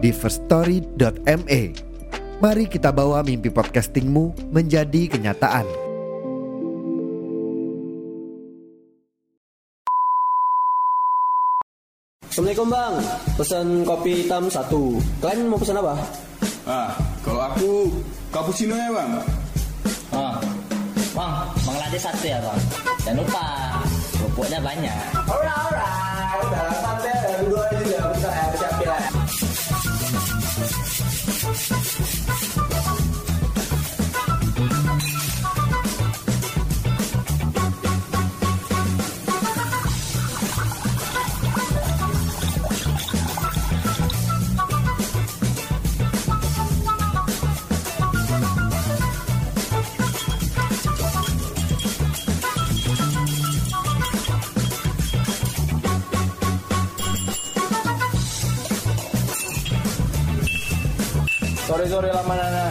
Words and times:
di 0.00 0.10
firststory.me. 0.10 1.62
Mari 2.40 2.64
kita 2.72 2.88
bawa 2.88 3.20
mimpi 3.20 3.52
podcastingmu 3.52 4.48
menjadi 4.48 5.12
kenyataan. 5.12 5.68
Assalamualaikum 12.30 12.68
bang, 12.72 12.94
pesan 13.36 13.66
kopi 13.84 14.24
hitam 14.24 14.48
satu. 14.48 14.96
Kalian 15.20 15.52
mau 15.52 15.60
pesan 15.60 15.76
apa? 15.84 15.94
Ah, 16.64 16.96
kalau 17.20 17.42
aku 17.44 17.70
cappuccino 18.32 18.72
ya 18.72 18.88
bang. 18.88 19.10
Oh, 20.16 20.34
bang, 21.12 21.32
bang 21.52 21.76
lade 21.76 21.98
satu 22.00 22.24
ya 22.24 22.40
bang. 22.40 22.60
Jangan 23.04 23.20
lupa, 23.20 23.44
kerupuknya 24.16 24.58
banyak. 24.64 25.04
Alright, 25.28 25.58
alright. 25.68 25.99
Sore 62.00 62.16
lama 62.16 62.32
nana. 62.32 62.66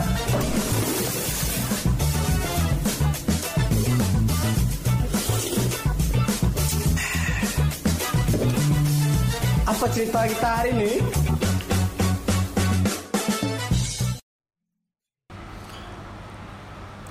Apa 9.70 9.86
cerita 9.94 10.26
kita 10.26 10.50
hari 10.50 10.74
ini? 10.74 10.94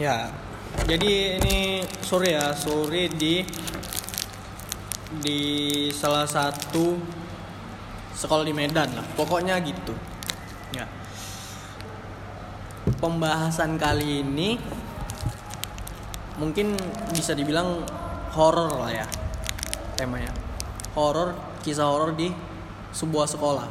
Ya, 0.02 0.34
jadi 0.90 1.38
ini 1.38 1.86
sore 2.02 2.34
ya, 2.34 2.50
sore 2.50 3.14
di 3.14 3.46
di 5.22 5.40
salah 5.94 6.26
satu 6.26 6.98
sekolah 8.18 8.42
di 8.42 8.50
Medan 8.50 8.90
lah. 8.98 9.06
Pokoknya 9.14 9.62
gitu. 9.62 10.07
Pembahasan 12.98 13.78
kali 13.78 14.26
ini 14.26 14.58
mungkin 16.34 16.74
bisa 17.14 17.30
dibilang 17.30 17.86
horor 18.34 18.74
lah 18.74 18.90
ya 18.90 19.06
temanya. 19.94 20.34
Horor, 20.98 21.34
kisah 21.62 21.86
horor 21.86 22.14
di 22.14 22.30
sebuah 22.94 23.26
sekolah. 23.30 23.66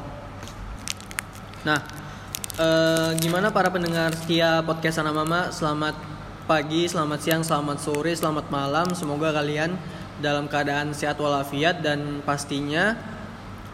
Nah, 1.68 1.80
eh, 2.56 3.12
gimana 3.20 3.52
para 3.52 3.68
pendengar 3.68 4.16
setia 4.16 4.64
podcast 4.64 5.00
Sana 5.00 5.12
Mama? 5.12 5.52
Selamat 5.52 5.96
pagi, 6.48 6.88
selamat 6.88 7.20
siang, 7.20 7.44
selamat 7.44 7.84
sore, 7.84 8.16
selamat 8.16 8.48
malam. 8.48 8.96
Semoga 8.96 9.36
kalian 9.36 9.76
dalam 10.24 10.48
keadaan 10.48 10.96
sehat 10.96 11.20
walafiat 11.20 11.84
dan 11.84 12.24
pastinya 12.24 12.96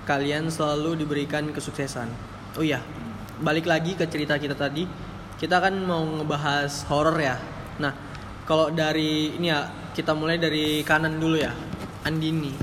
kalian 0.09 0.49
selalu 0.49 0.97
diberikan 1.05 1.45
kesuksesan. 1.53 2.09
Oh 2.57 2.65
iya, 2.65 2.81
balik 3.41 3.69
lagi 3.69 3.93
ke 3.93 4.09
cerita 4.09 4.37
kita 4.41 4.57
tadi. 4.57 4.85
Kita 5.39 5.59
kan 5.59 5.75
mau 5.83 6.03
ngebahas 6.03 6.87
horor 6.87 7.17
ya. 7.19 7.35
Nah, 7.79 7.93
kalau 8.47 8.71
dari 8.71 9.35
ini 9.35 9.47
ya 9.51 9.67
kita 9.93 10.15
mulai 10.15 10.39
dari 10.39 10.81
kanan 10.83 11.19
dulu 11.19 11.37
ya, 11.37 11.51
Andini. 12.07 12.53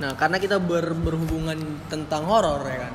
Nah, 0.00 0.14
karena 0.18 0.38
kita 0.38 0.58
ber- 0.58 0.96
berhubungan 0.96 1.58
tentang 1.90 2.26
horor 2.26 2.62
ya 2.66 2.78
kan. 2.88 2.94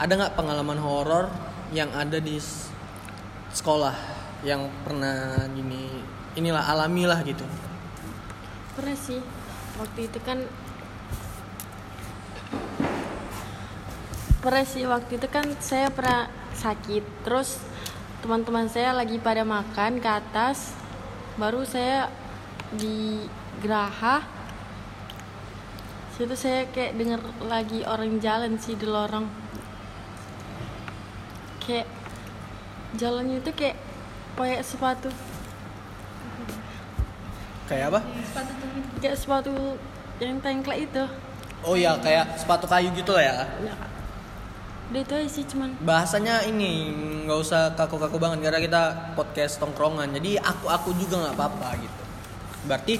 Ada 0.00 0.12
nggak 0.18 0.34
pengalaman 0.36 0.80
horor 0.80 1.30
yang 1.72 1.90
ada 1.94 2.18
di 2.20 2.36
sekolah 3.54 3.94
yang 4.42 4.66
pernah 4.82 5.46
gini 5.54 5.88
inilah 6.34 6.66
alami 6.66 7.06
lah 7.06 7.22
gitu. 7.22 7.46
pernah 8.74 8.98
sih 8.98 9.22
waktu 9.78 10.10
itu 10.10 10.18
kan 10.18 10.42
pernah 14.42 14.64
sih 14.66 14.82
waktu 14.84 15.22
itu 15.22 15.28
kan 15.30 15.46
saya 15.62 15.88
pernah 15.94 16.26
sakit. 16.54 17.02
Terus 17.26 17.60
teman-teman 18.24 18.70
saya 18.70 18.94
lagi 18.96 19.20
pada 19.20 19.42
makan 19.44 20.00
ke 20.00 20.08
atas. 20.08 20.72
Baru 21.36 21.66
saya 21.66 22.08
di 22.74 23.26
geraha 23.60 24.22
situ 26.14 26.38
saya 26.38 26.62
kayak 26.70 26.94
denger 26.94 27.20
lagi 27.50 27.82
orang 27.82 28.22
jalan 28.22 28.54
sih 28.54 28.78
di 28.78 28.86
lorong. 28.86 29.26
Kayak 31.58 31.90
jalannya 32.94 33.42
itu 33.42 33.50
kayak 33.50 33.74
pakai 34.38 34.62
sepatu. 34.62 35.10
Kayak 37.66 37.90
apa? 37.90 38.00
kayak 39.02 39.16
sepatu 39.18 39.74
yang 40.22 40.38
tengklek 40.38 40.86
itu. 40.86 41.04
Oh 41.66 41.74
ya, 41.74 41.98
kayak 41.98 42.38
sepatu 42.38 42.70
kayu 42.70 42.94
gitu 42.94 43.10
lah 43.16 43.24
ya. 43.24 43.34
ya 43.66 43.74
udah 44.92 45.00
itu 45.00 45.14
aja 45.16 45.28
sih 45.30 45.44
cuman. 45.48 45.70
Bahasanya 45.80 46.44
ini 46.44 46.92
nggak 47.24 47.38
usah 47.40 47.72
kaku-kaku 47.72 48.20
banget 48.20 48.44
karena 48.44 48.60
kita 48.60 48.82
podcast 49.16 49.56
tongkrongan. 49.56 50.12
Jadi 50.12 50.36
aku-aku 50.36 50.92
juga 51.00 51.24
nggak 51.24 51.34
apa-apa 51.36 51.68
gitu. 51.80 52.02
Berarti 52.68 52.94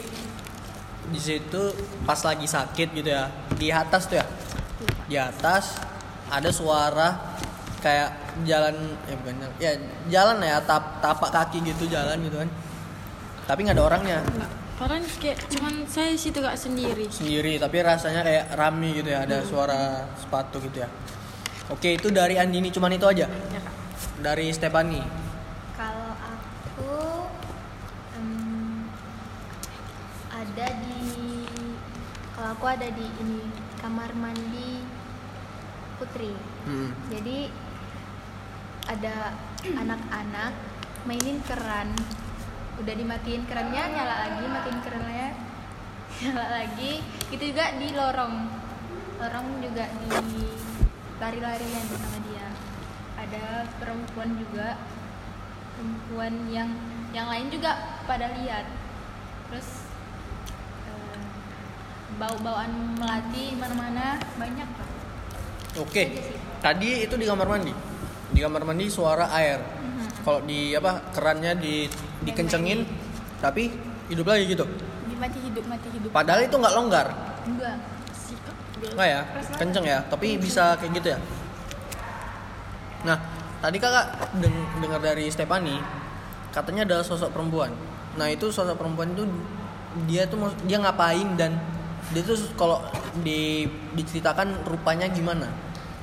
di 1.04 1.20
situ 1.20 1.62
pas 2.08 2.16
lagi 2.24 2.48
sakit 2.48 2.88
gitu 2.96 3.08
ya 3.12 3.28
di 3.60 3.68
atas 3.68 4.08
tuh 4.08 4.16
ya? 4.16 4.26
Di 5.04 5.16
atas 5.20 5.76
ada 6.32 6.48
suara 6.48 7.36
kayak 7.84 8.40
jalan 8.48 8.96
ya 9.04 9.14
bukan 9.20 9.34
ya 9.60 9.72
jalan 10.08 10.40
ya 10.40 10.56
tap, 10.64 11.04
tapak 11.04 11.28
kaki 11.28 11.60
gitu 11.68 11.84
jalan 11.92 12.16
gitu 12.24 12.40
kan. 12.40 12.50
Tapi 13.44 13.60
nggak 13.68 13.76
ada 13.76 13.84
orangnya. 13.84 14.18
Orang 14.80 15.06
kayak 15.22 15.38
cuman 15.54 15.86
saya 15.86 16.18
situ 16.18 16.42
gak 16.42 16.58
sendiri. 16.58 17.06
Sendiri 17.06 17.62
tapi 17.62 17.78
rasanya 17.78 18.26
kayak 18.26 18.58
rame 18.58 18.98
gitu 18.98 19.14
ya 19.14 19.22
ada 19.22 19.38
suara 19.46 20.02
sepatu 20.18 20.58
gitu 20.66 20.82
ya 20.82 20.90
oke 21.70 21.88
itu 21.96 22.08
dari 22.12 22.36
Andini 22.36 22.68
cuman 22.68 22.92
itu 22.96 23.06
aja 23.06 23.26
ya 23.28 23.60
kak 23.60 23.74
dari 24.20 24.48
Stefani 24.52 25.00
Kalau 25.74 26.14
aku 26.14 26.94
em, 28.14 28.86
ada 30.30 30.66
di 30.70 30.94
kalau 32.34 32.48
aku 32.54 32.66
ada 32.66 32.88
di 32.88 33.06
ini 33.20 33.42
kamar 33.82 34.10
mandi 34.14 34.80
putri. 35.98 36.32
Hmm. 36.64 36.94
Jadi 37.10 37.52
ada 38.86 39.34
anak-anak 39.64 40.52
mainin 41.04 41.38
keran. 41.44 41.92
Udah 42.80 42.94
dimatiin 42.94 43.46
kerannya, 43.46 43.82
nyala 43.86 44.14
lagi, 44.26 44.44
matiin 44.50 44.80
kerannya, 44.82 45.28
nyala 46.26 46.46
lagi. 46.50 47.02
Itu 47.30 47.42
juga 47.54 47.74
di 47.78 47.88
lorong. 47.94 48.34
Lorong 49.22 49.48
juga 49.62 49.84
di 49.94 50.10
lari-larian 51.22 51.84
sama 51.94 52.18
dia. 52.30 52.46
Ada 53.14 53.68
perempuan 53.78 54.34
juga 54.38 54.78
perempuan 55.74 56.32
yang 56.50 56.70
yang 57.14 57.30
lain 57.30 57.46
juga 57.50 58.02
pada 58.06 58.34
lihat. 58.34 58.66
Terus 59.50 59.68
eh, 60.90 61.18
bau-bauan 62.18 62.98
melati 62.98 63.54
mana-mana 63.54 64.18
banyak 64.38 64.68
Pak. 64.74 64.88
oke 65.74 66.04
tadi 66.62 67.06
itu 67.06 67.14
di 67.14 67.26
kamar 67.26 67.46
mandi. 67.46 67.74
Di 68.34 68.40
kamar 68.42 68.62
mandi 68.66 68.86
suara 68.90 69.30
air. 69.34 69.62
Kalau 70.24 70.40
di 70.40 70.72
apa 70.72 71.12
kerannya 71.12 71.52
di 71.60 71.84
dikencengin 72.24 72.80
tapi 73.38 73.70
hidup 74.08 74.26
lagi 74.26 74.56
gitu. 74.56 74.64
Mati 75.14 75.38
hidup 75.40 75.64
mati 75.70 75.88
hidup. 75.94 76.10
Padahal 76.10 76.42
itu 76.44 76.56
nggak 76.58 76.74
longgar. 76.74 77.06
Enggak 77.44 77.93
kak 78.84 78.94
nggak 78.96 79.08
ya 79.08 79.20
kenceng 79.56 79.84
ya 79.84 79.98
tapi 80.06 80.36
bisa 80.36 80.76
kayak 80.76 80.92
gitu 81.00 81.08
ya 81.16 81.20
Nah, 83.04 83.20
tadi 83.60 83.76
kakak 83.76 84.32
deng- 84.40 84.68
dengar 84.80 84.96
dari 84.96 85.28
Stefani, 85.28 85.76
katanya 86.48 86.88
ada 86.88 87.04
sosok 87.04 87.36
perempuan. 87.36 87.68
Nah 88.16 88.32
itu 88.32 88.48
sosok 88.48 88.80
perempuan 88.80 89.12
itu 89.12 89.28
dia 90.08 90.24
tuh 90.24 90.48
dia 90.64 90.80
ngapain 90.80 91.36
dan 91.36 91.60
dia 92.16 92.24
tuh 92.24 92.40
kalau 92.56 92.80
di 93.20 93.68
diceritakan 93.92 94.64
rupanya 94.64 95.04
gimana? 95.12 95.52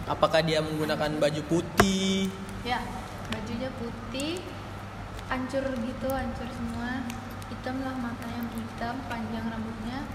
Apakah 0.05 0.45
dia 0.45 0.61
menggunakan 0.61 1.17
baju 1.17 1.41
putih? 1.49 2.29
ya 2.61 2.77
bajunya 3.33 3.73
putih 3.73 4.37
hancur 5.25 5.65
gitu 5.81 6.09
hancur 6.13 6.45
semua 6.53 7.01
hitam 7.49 7.81
lah 7.81 7.97
matanya 7.97 8.45
hitam 8.53 8.95
panjang 9.09 9.49
rambutnya 9.49 10.05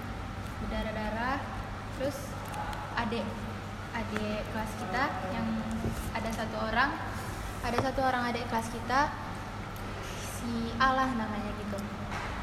berdarah-darah 0.62 1.42
terus 1.98 2.30
adik 2.96 3.24
adik 3.92 4.40
kelas 4.52 4.72
kita 4.80 5.04
yang 5.32 5.46
ada 6.12 6.30
satu 6.32 6.56
orang 6.58 6.90
ada 7.64 7.78
satu 7.80 8.00
orang 8.04 8.22
adik 8.32 8.44
kelas 8.48 8.68
kita 8.72 9.00
si 10.36 10.72
Allah 10.76 11.08
namanya 11.12 11.50
gitu 11.56 11.78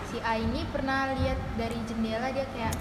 si 0.09 0.17
A 0.21 0.37
ini 0.37 0.65
pernah 0.69 1.13
lihat 1.17 1.37
dari 1.57 1.77
jendela 1.89 2.29
dia 2.29 2.45
kayak 2.53 2.75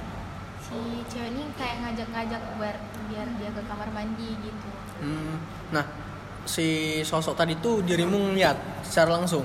si 0.62 1.04
cewek 1.08 1.32
ini 1.32 1.42
kayak 1.56 1.84
ngajak-ngajak 1.84 2.42
biar 2.56 2.76
biar 3.12 3.28
dia 3.36 3.50
ke 3.52 3.62
kamar 3.66 3.88
mandi 3.92 4.30
gitu 4.40 4.70
Hmm, 5.02 5.34
Nah, 5.74 5.82
si 6.46 7.02
sosok 7.02 7.34
tadi 7.34 7.58
tuh 7.58 7.82
dirimu 7.82 8.30
ngeliat 8.30 8.86
secara 8.86 9.18
langsung. 9.18 9.42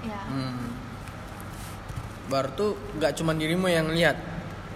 ya 0.00 0.16
Hmm. 0.24 0.72
Baru 2.32 2.48
tuh 2.56 2.72
gak 2.96 3.12
cuma 3.20 3.36
dirimu 3.36 3.68
yang 3.68 3.92
lihat, 3.92 4.16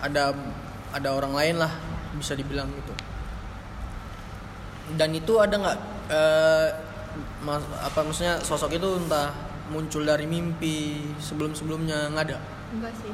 ada 0.05 0.37
ada 0.93 1.09
orang 1.17 1.33
lain 1.33 1.57
lah 1.65 1.73
bisa 2.17 2.33
dibilang 2.33 2.71
gitu. 2.73 2.95
Dan 4.97 5.13
itu 5.13 5.37
ada 5.37 5.55
nggak 5.59 5.79
eh, 6.09 6.69
mas, 7.45 7.61
apa 7.85 8.01
maksudnya 8.07 8.41
sosok 8.41 8.81
itu 8.81 8.89
entah 8.97 9.35
muncul 9.69 10.01
dari 10.01 10.25
mimpi 10.25 11.13
sebelum 11.21 11.53
sebelumnya 11.53 12.09
nggak 12.09 12.25
ada. 12.33 12.39
enggak 12.73 12.93
sih 13.05 13.13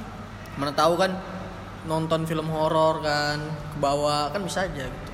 Mana 0.55 0.71
tahu 0.71 0.95
kan 0.95 1.11
nonton 1.91 2.23
film 2.31 2.47
horor 2.47 3.03
kan 3.03 3.43
ke 3.75 3.77
bawah 3.83 4.31
kan 4.31 4.39
bisa 4.47 4.71
aja 4.71 4.87
gitu. 4.87 5.13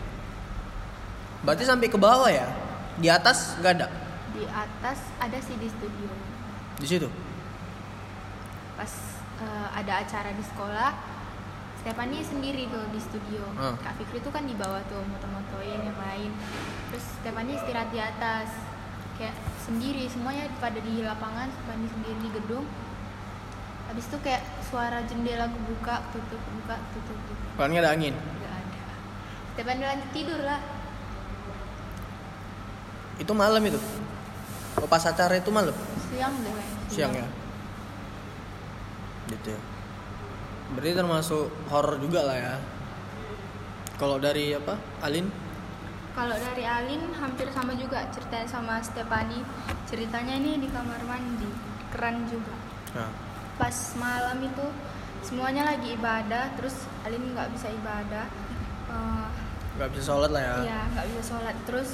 Berarti 1.41 1.65
sampai 1.65 1.89
ke 1.89 1.97
bawah 1.97 2.29
ya? 2.29 2.45
Di 3.01 3.09
atas 3.09 3.57
nggak 3.57 3.75
ada 3.81 3.89
di 4.41 4.49
atas 4.49 4.99
ada 5.21 5.39
sih 5.43 5.57
di 5.61 5.69
studio 5.69 6.09
di 6.81 6.87
situ. 6.89 7.09
pas 8.79 8.93
eh, 9.45 9.69
ada 9.77 9.93
acara 10.01 10.33
di 10.33 10.41
sekolah 10.41 10.91
Stefani 11.81 12.21
sendiri 12.21 12.69
tuh 12.69 12.85
di 12.89 13.01
studio 13.01 13.41
Ah. 13.57 13.73
Kak 13.75 13.97
Fikri 13.97 14.21
tuh 14.21 14.29
kan 14.29 14.45
di 14.45 14.53
bawah 14.53 14.85
tuh 14.87 15.01
moto-motoin 15.03 15.81
yang 15.81 15.97
lain 15.99 16.31
terus 16.89 17.05
Stefani 17.17 17.57
istirahat 17.57 17.89
di 17.89 17.97
atas 17.97 18.53
kayak 19.17 19.33
sendiri 19.59 20.05
semuanya 20.07 20.49
pada 20.57 20.77
di 20.77 21.01
lapangan 21.01 21.49
Stefani 21.49 21.89
sendiri 21.89 22.19
di 22.21 22.31
gedung 22.33 22.67
habis 23.89 24.07
itu 24.07 24.19
kayak 24.21 24.39
suara 24.63 25.03
jendela 25.03 25.49
kebuka 25.49 26.05
tutup 26.11 26.39
buka 26.39 26.77
tutup 26.93 27.19
tutup 27.25 27.49
Soalnya 27.57 27.81
ada 27.83 27.91
angin. 27.93 28.15
nggak 28.15 28.53
ada 28.53 28.83
Stefani 29.51 29.83
lanjut 29.83 30.11
tidur 30.13 30.41
lah 30.41 30.61
Itu 33.17 33.37
malam 33.37 33.61
itu. 33.61 33.77
Oh, 34.81 34.89
pas 34.89 35.05
acara 35.05 35.37
itu 35.37 35.53
malam. 35.53 35.77
siang 36.09 36.33
deh 36.41 36.49
kayaknya 36.49 36.89
Siang 36.89 37.13
ya. 37.13 37.27
Gitu 39.29 39.49
ya. 39.53 39.61
Berarti 40.75 40.93
termasuk 40.95 41.51
horor 41.71 41.99
juga 41.99 42.27
lah 42.27 42.39
ya. 42.39 42.57
Kalau 43.99 44.17
dari 44.17 44.55
apa? 44.55 44.79
Alin? 45.05 45.27
Kalau 46.15 46.37
dari 46.37 46.65
Alin 46.67 47.13
hampir 47.17 47.47
sama 47.53 47.77
juga 47.77 48.07
ceritanya 48.11 48.49
sama 48.49 48.81
Stefani. 48.81 49.43
Ceritanya 49.87 50.35
ini 50.39 50.59
di 50.63 50.69
kamar 50.71 51.03
mandi, 51.07 51.51
keren 51.95 52.27
juga. 52.27 52.55
Nah, 52.97 53.11
Pas 53.61 53.77
malam 54.01 54.41
itu 54.41 54.67
semuanya 55.21 55.69
lagi 55.69 55.93
ibadah, 55.93 56.49
terus 56.57 56.89
Alin 57.05 57.37
nggak 57.37 57.53
bisa 57.53 57.69
ibadah. 57.69 58.27
Eh, 58.89 59.29
nggak 59.77 59.91
bisa 59.93 60.03
sholat 60.17 60.31
lah 60.33 60.43
ya. 60.43 60.57
Iya, 60.65 60.81
nggak 60.97 61.07
bisa 61.13 61.23
sholat. 61.37 61.57
Terus 61.69 61.89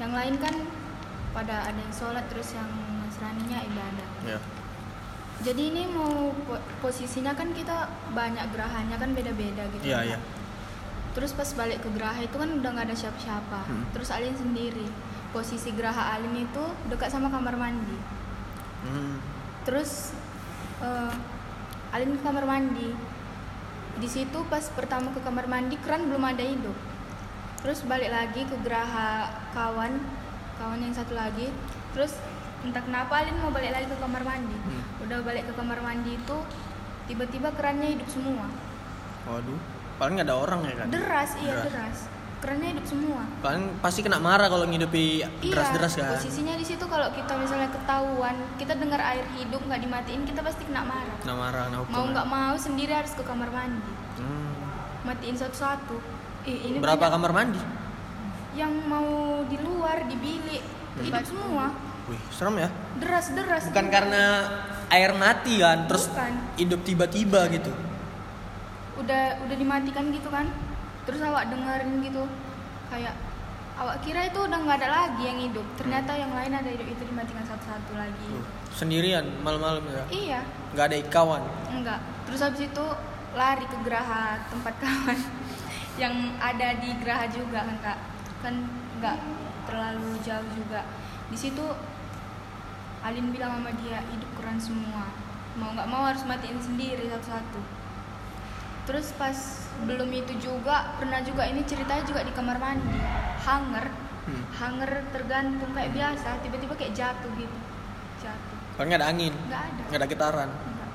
yang 0.00 0.12
lain 0.16 0.34
kan 0.40 0.54
pada 1.36 1.68
ada 1.68 1.76
yang 1.76 1.92
sholat, 1.92 2.24
terus 2.32 2.56
yang 2.56 2.70
Nasraninya 3.06 3.60
ibadah. 3.64 4.08
Ya. 4.28 4.38
Jadi 5.44 5.62
ini 5.68 5.84
mau 5.92 6.32
po- 6.48 6.64
posisinya 6.80 7.36
kan 7.36 7.52
kita 7.52 7.88
banyak 8.16 8.44
gerahanya 8.56 8.96
kan 8.96 9.12
beda-beda 9.12 9.68
gitu. 9.76 9.84
Iya, 9.84 10.00
kan. 10.00 10.08
iya. 10.08 10.18
Terus 11.12 11.32
pas 11.32 11.48
balik 11.56 11.80
ke 11.84 11.88
geraha 11.92 12.20
itu 12.24 12.36
kan 12.36 12.48
udah 12.48 12.70
nggak 12.72 12.86
ada 12.92 12.96
siapa-siapa. 12.96 13.60
Hmm. 13.68 13.84
Terus 13.92 14.08
Alin 14.12 14.36
sendiri. 14.36 14.88
Posisi 15.32 15.72
geraha 15.76 16.16
Alin 16.16 16.32
itu 16.40 16.64
dekat 16.88 17.12
sama 17.12 17.28
kamar 17.28 17.56
mandi. 17.56 17.96
Hmm. 18.84 19.20
Terus 19.68 20.16
eh, 20.80 21.12
Alin 21.92 22.16
ke 22.16 22.20
kamar 22.24 22.44
mandi. 22.48 22.92
Di 23.96 24.08
situ 24.08 24.44
pas 24.52 24.64
pertama 24.72 25.08
ke 25.12 25.20
kamar 25.24 25.48
mandi 25.48 25.76
keran 25.80 26.08
belum 26.08 26.20
ada 26.20 26.44
hidup. 26.44 26.76
Terus 27.64 27.80
balik 27.88 28.12
lagi 28.12 28.44
ke 28.44 28.56
geraha 28.60 29.32
kawan, 29.56 29.96
kawan 30.60 30.80
yang 30.84 30.92
satu 30.92 31.16
lagi. 31.16 31.48
Terus 31.96 32.12
entah 32.66 32.82
kenapa 32.82 33.22
Alin 33.22 33.36
mau 33.38 33.50
balik 33.50 33.70
lagi 33.70 33.86
ke 33.86 33.96
kamar 33.96 34.22
mandi. 34.22 34.56
Hmm. 34.58 34.82
Udah 35.06 35.18
balik 35.22 35.44
ke 35.46 35.52
kamar 35.54 35.78
mandi 35.78 36.18
itu 36.18 36.36
tiba-tiba 37.06 37.48
kerannya 37.54 37.94
hidup 37.94 38.08
semua. 38.10 38.46
Waduh. 39.24 39.58
Paling 39.96 40.20
ada 40.20 40.34
orang 40.34 40.60
ya 40.66 40.74
kan? 40.76 40.86
Deras, 40.90 41.30
iya 41.40 41.54
Deras. 41.56 41.66
deras. 41.70 41.98
Kerannya 42.36 42.68
hidup 42.76 42.86
semua. 42.86 43.22
Paling 43.40 43.64
pasti 43.80 44.04
kena 44.04 44.20
marah 44.20 44.52
kalau 44.52 44.68
ngidupi 44.68 45.24
deras-deras 45.40 45.96
iya, 45.96 46.04
kan? 46.04 46.20
posisinya 46.20 46.54
di 46.54 46.66
situ 46.68 46.84
kalau 46.84 47.08
kita 47.10 47.32
misalnya 47.32 47.72
ketahuan, 47.72 48.36
kita 48.60 48.76
dengar 48.76 49.00
air 49.00 49.24
hidup 49.40 49.64
nggak 49.64 49.80
dimatiin, 49.80 50.22
kita 50.28 50.44
pasti 50.44 50.68
kena 50.68 50.84
marah. 50.84 51.16
Kena 51.24 51.34
marah, 51.34 51.62
kena 51.72 51.78
hukum. 51.80 51.92
Mau 51.96 52.04
nggak 52.12 52.26
mau 52.28 52.54
sendiri 52.54 52.92
harus 52.92 53.16
ke 53.16 53.24
kamar 53.24 53.48
mandi, 53.48 53.92
Hmm. 54.20 54.52
matiin 55.08 55.32
satu-satu. 55.32 55.96
Ih, 56.44 56.58
ini 56.70 56.76
Berapa 56.76 57.08
banyak 57.08 57.14
kamar 57.16 57.32
mandi? 57.32 57.60
yang 58.56 58.72
mau 58.88 59.40
di 59.44 59.56
luar 59.60 60.04
di 60.04 60.16
bilik 60.16 60.64
hidup 60.96 61.24
semua, 61.24 61.72
Wih, 62.06 62.20
serem 62.30 62.54
ya. 62.56 62.68
deras-deras. 63.02 63.66
Bukan 63.66 63.86
karena 63.90 64.22
air 64.88 65.10
mati 65.12 65.58
kan, 65.58 65.90
terus 65.90 66.06
Bukan. 66.06 66.32
hidup 66.54 66.80
tiba-tiba 66.86 67.50
gitu. 67.50 67.72
udah 68.96 69.44
udah 69.44 69.56
dimatikan 69.58 70.08
gitu 70.08 70.32
kan, 70.32 70.48
terus 71.04 71.20
awak 71.20 71.52
dengerin 71.52 72.00
gitu, 72.00 72.24
kayak 72.88 73.12
awak 73.76 74.00
kira 74.00 74.24
itu 74.24 74.40
udah 74.40 74.56
nggak 74.56 74.78
ada 74.80 74.88
lagi 74.88 75.22
yang 75.26 75.36
hidup, 75.36 75.66
ternyata 75.76 76.16
yang 76.16 76.32
lain 76.32 76.48
ada 76.48 76.64
hidup 76.64 76.88
itu 76.88 77.02
dimatikan 77.04 77.44
satu-satu 77.44 77.92
lagi. 77.92 78.24
Tuh, 78.32 78.46
Sendirian 78.72 79.26
malam-malam 79.44 79.84
ya. 79.84 80.04
Iya, 80.08 80.40
Nggak 80.72 80.86
ada 80.88 80.96
kawan. 81.12 81.42
Enggak. 81.72 82.00
Terus 82.24 82.40
habis 82.40 82.62
itu 82.64 82.86
lari 83.36 83.64
ke 83.68 83.76
geraha 83.84 84.40
tempat 84.48 84.74
kawan 84.84 85.18
yang 86.00 86.14
ada 86.40 86.68
di 86.80 86.88
geraha 86.96 87.26
juga 87.28 87.68
kan 87.68 87.76
kak. 87.84 87.98
Kan 88.40 88.54
nggak 88.96 89.16
terlalu 89.68 90.16
jauh 90.24 90.48
juga. 90.56 90.88
Di 91.28 91.36
situ 91.36 91.64
Alin 93.06 93.30
bilang 93.30 93.62
sama 93.62 93.70
dia 93.78 94.02
hidup 94.10 94.30
keren 94.34 94.58
semua. 94.58 95.06
Mau 95.54 95.70
nggak 95.72 95.86
mau 95.86 96.02
harus 96.10 96.26
matiin 96.26 96.58
sendiri 96.58 97.06
satu-satu. 97.06 97.60
Terus 98.90 99.14
pas 99.14 99.38
belum 99.86 100.10
itu 100.10 100.34
juga 100.42 100.98
pernah 100.98 101.22
juga 101.22 101.46
ini 101.46 101.62
ceritanya 101.62 102.02
juga 102.02 102.26
di 102.26 102.34
kamar 102.34 102.58
mandi. 102.58 102.98
Hanger, 103.46 103.86
Hmm. 104.26 104.42
hanger 104.58 104.90
tergantung 105.14 105.70
kayak 105.70 105.94
biasa. 105.94 106.42
Tiba-tiba 106.42 106.74
kayak 106.74 106.98
jatuh 106.98 107.30
gitu. 107.38 107.58
Jatuh. 108.18 108.58
Soalnya 108.74 108.98
ada 108.98 109.06
angin, 109.14 109.30
Nggak 109.46 109.62
ada. 109.62 109.82
nggak 109.86 109.98
ada 110.02 110.08
getaran. 110.10 110.50
Enggak. 110.50 110.90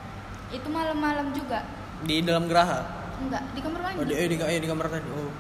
Itu 0.51 0.67
malam-malam 0.67 1.27
juga. 1.31 1.63
Di 2.03 2.19
dalam 2.19 2.51
geraha. 2.51 2.83
Enggak, 3.23 3.43
di 3.55 3.59
kamar 3.63 3.79
mandi. 3.87 3.97
Oh, 3.97 4.05
di, 4.05 4.13
eh, 4.19 4.27
di, 4.27 4.35
eh, 4.35 4.59
di 4.59 4.67
kamar 4.67 4.85
tadi. 4.91 5.07
Oh. 5.15 5.31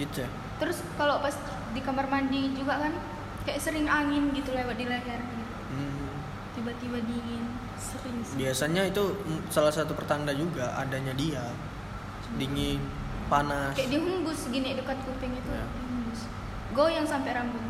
Gitu 0.00 0.16
ya. 0.16 0.28
Terus 0.56 0.80
kalau 0.96 1.20
pas 1.20 1.36
di 1.76 1.80
kamar 1.84 2.08
mandi 2.08 2.56
juga 2.56 2.80
kan 2.80 2.92
kayak 3.42 3.60
sering 3.60 3.86
angin 3.90 4.30
gitu 4.32 4.54
lewat 4.54 4.76
di 4.78 4.86
leher 4.86 5.20
gitu. 5.20 5.54
Hmm. 5.72 6.10
Tiba-tiba 6.52 6.98
dingin, 7.02 7.44
sering 7.74 8.16
sih. 8.22 8.36
Biasanya 8.38 8.82
itu 8.88 9.02
salah 9.48 9.72
satu 9.72 9.96
pertanda 9.96 10.30
juga 10.36 10.76
adanya 10.76 11.12
dia. 11.16 11.42
Dingin, 12.38 12.80
panas. 13.26 13.74
Kayak 13.76 13.98
dihembus 13.98 14.48
gini 14.48 14.76
dekat 14.78 14.98
kuping 15.04 15.32
itu, 15.36 15.50
Ya. 15.50 15.64
dihembus. 15.64 16.20
Goyang 16.72 17.04
sampai 17.04 17.32
rambut. 17.36 17.60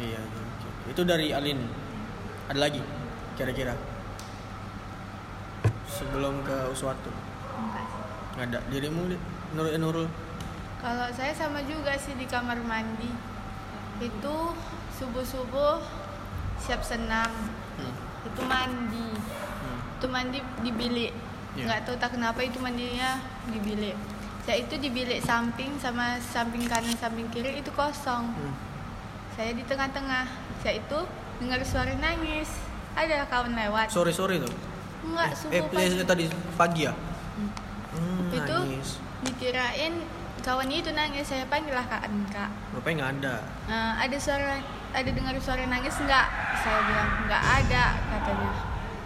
Iya, 0.00 0.16
iya, 0.16 0.20
oke. 0.24 0.68
Itu 0.96 1.02
dari 1.04 1.28
Alin. 1.34 1.60
Ada 2.48 2.56
lagi 2.56 2.80
kira-kira? 3.36 3.76
Sebelum 5.86 6.40
ke 6.46 6.56
Uswatu. 6.72 7.12
Enggak 8.38 8.46
ada. 8.48 8.58
Dirimu? 8.72 9.12
Nurul 9.52 9.76
Nurul. 9.76 10.08
Kalau 10.80 11.08
saya 11.12 11.34
sama 11.36 11.60
juga 11.68 11.92
sih 12.00 12.16
di 12.16 12.24
kamar 12.24 12.56
mandi. 12.64 13.12
Itu 14.00 14.36
subuh-subuh 14.96 15.80
siap 16.58 16.80
senam. 16.80 17.30
Hmm. 17.76 17.94
Itu 18.24 18.40
mandi. 18.42 19.08
Hmm. 19.14 19.78
Itu 19.96 20.06
mandi 20.08 20.38
di 20.60 20.70
bilik. 20.72 21.12
Iya. 21.52 21.64
Nggak 21.66 21.80
tahu 21.84 21.96
tak 21.98 22.10
kenapa 22.14 22.40
itu 22.40 22.56
mandinya 22.58 23.20
di 23.46 23.58
bilik. 23.60 23.96
Yaitu 24.48 24.80
di 24.80 24.90
bilik 24.90 25.20
samping 25.20 25.78
sama 25.78 26.18
samping 26.18 26.66
kanan 26.66 26.96
samping 26.96 27.28
kiri 27.28 27.60
itu 27.60 27.70
kosong. 27.70 28.32
Hmm. 28.32 28.54
Saya 29.36 29.52
di 29.52 29.62
tengah-tengah. 29.62 30.26
Saya 30.60 30.80
itu 30.80 30.98
dengar 31.38 31.60
suara 31.62 31.92
nangis. 31.94 32.50
Ada 32.92 33.28
kawan 33.28 33.54
lewat. 33.54 33.88
Sore 33.88 34.10
sore 34.10 34.42
tuh. 34.42 34.50
Enggak, 35.00 35.28
Eh, 35.28 35.36
subuh 35.38 35.54
eh, 35.54 35.62
pagi. 35.64 36.04
tadi 36.04 36.24
pagi 36.58 36.82
ya. 36.84 36.92
Hmm, 37.90 38.28
Itu 38.28 38.56
nangis. 38.58 39.00
dikirain 39.22 39.94
kawannya 40.40 40.76
itu 40.80 40.90
nangis. 40.92 41.28
Saya 41.28 41.44
panggil 41.46 41.72
lah 41.76 41.86
kak 41.86 42.04
Anka. 42.08 42.46
Rupanya 42.74 42.96
nggak 42.96 43.12
ada. 43.20 43.36
Eh, 43.68 43.92
ada 44.08 44.16
suara 44.18 44.56
ada 44.90 45.10
dengar 45.10 45.34
suara 45.38 45.62
nangis 45.64 45.94
enggak? 46.02 46.26
Saya 46.60 46.78
bilang 46.84 47.10
enggak 47.24 47.44
ada 47.44 47.84
katanya. 48.10 48.50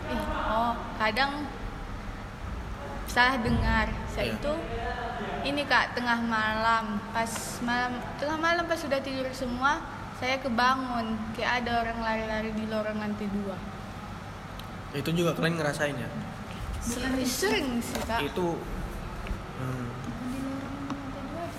Ih, 0.05 0.23
oh, 0.49 0.73
kadang 0.97 1.33
salah 3.09 3.37
dengar. 3.39 3.87
Saya 4.11 4.31
Iya. 4.31 4.37
itu 4.39 4.53
ini 5.45 5.63
Kak 5.69 5.93
tengah 5.93 6.19
malam, 6.25 6.99
pas 7.13 7.29
malam 7.61 8.01
tengah 8.17 8.39
malam 8.41 8.65
pas 8.65 8.81
sudah 8.81 8.97
tidur 9.05 9.29
semua, 9.37 9.83
saya 10.17 10.41
kebangun 10.41 11.19
kayak 11.37 11.63
ada 11.65 11.85
orang 11.85 11.99
lari-lari 12.01 12.51
di 12.57 12.65
lorong 12.71 12.97
lantai 12.97 13.29
dua. 13.29 13.57
Itu 14.97 15.11
juga 15.13 15.37
kalian 15.37 15.59
ngerasain 15.61 15.97
ya. 15.99 16.09
Sering, 16.81 17.27
sering 17.27 17.69
sih 17.81 18.01
Kak. 18.09 18.25
Itu 18.25 18.57
hmm, 19.61 20.04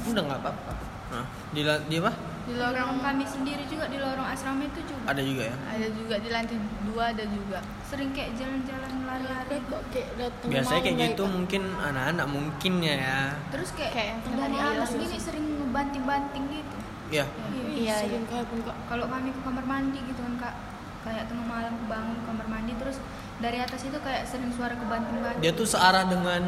udah 0.08 0.24
nggak 0.24 0.40
apa-apa. 0.40 0.72
Nah, 1.06 1.24
di 1.50 1.62
la- 1.62 1.82
di 1.82 1.96
apa? 1.98 2.12
Di 2.46 2.54
lorong 2.54 2.98
kami 3.00 3.26
sendiri 3.26 3.66
juga 3.66 3.90
di 3.90 3.98
lorong 3.98 4.22
asrama 4.24 4.62
itu 4.62 4.78
juga 4.86 5.02
Ada 5.10 5.22
juga 5.22 5.44
ya. 5.44 5.56
ada 5.66 5.88
juga 5.90 6.16
di 6.20 6.30
lantai 6.30 6.58
dua 6.86 7.04
ada 7.10 7.26
juga. 7.26 7.60
sering 7.86 8.10
kayak 8.12 8.34
jalan-jalan 8.36 8.92
lari-lari. 9.04 9.58
kok 9.62 9.82
kayak 9.90 10.10
datang 10.16 10.50
Biasanya 10.50 10.82
kayak 10.84 10.98
gitu 11.08 11.24
Kak. 11.24 11.32
mungkin 11.32 11.64
anak-anak 11.80 12.28
mungkin 12.28 12.74
ya. 12.82 13.18
Terus 13.50 13.70
kayak, 13.74 13.92
Kayak 13.94 14.16
dari 14.28 14.58
atas 14.58 14.90
gini 14.92 15.18
sering 15.18 15.46
ngebanting-banting 15.58 16.46
gitu. 16.52 16.76
Ya. 17.14 17.26
iya 17.70 17.96
kayak 18.26 18.50
pun 18.50 18.60
kak 18.62 18.78
Kalau 18.90 19.06
kami 19.06 19.30
ke 19.30 19.40
kamar 19.42 19.62
mandi 19.64 20.00
gitu 20.02 20.20
kan 20.20 20.34
kak, 20.42 20.56
kayak 21.02 21.24
tengah 21.30 21.46
malam 21.46 21.74
kebangun 21.78 22.16
ke 22.18 22.24
kamar 22.26 22.48
mandi 22.50 22.74
terus 22.76 22.98
dari 23.38 23.58
atas 23.58 23.82
itu 23.84 23.98
kayak 24.02 24.26
sering 24.26 24.50
suara 24.50 24.74
kebanting-banting. 24.74 25.42
Dia 25.42 25.54
tuh 25.54 25.66
searah 25.66 26.06
dengan 26.06 26.42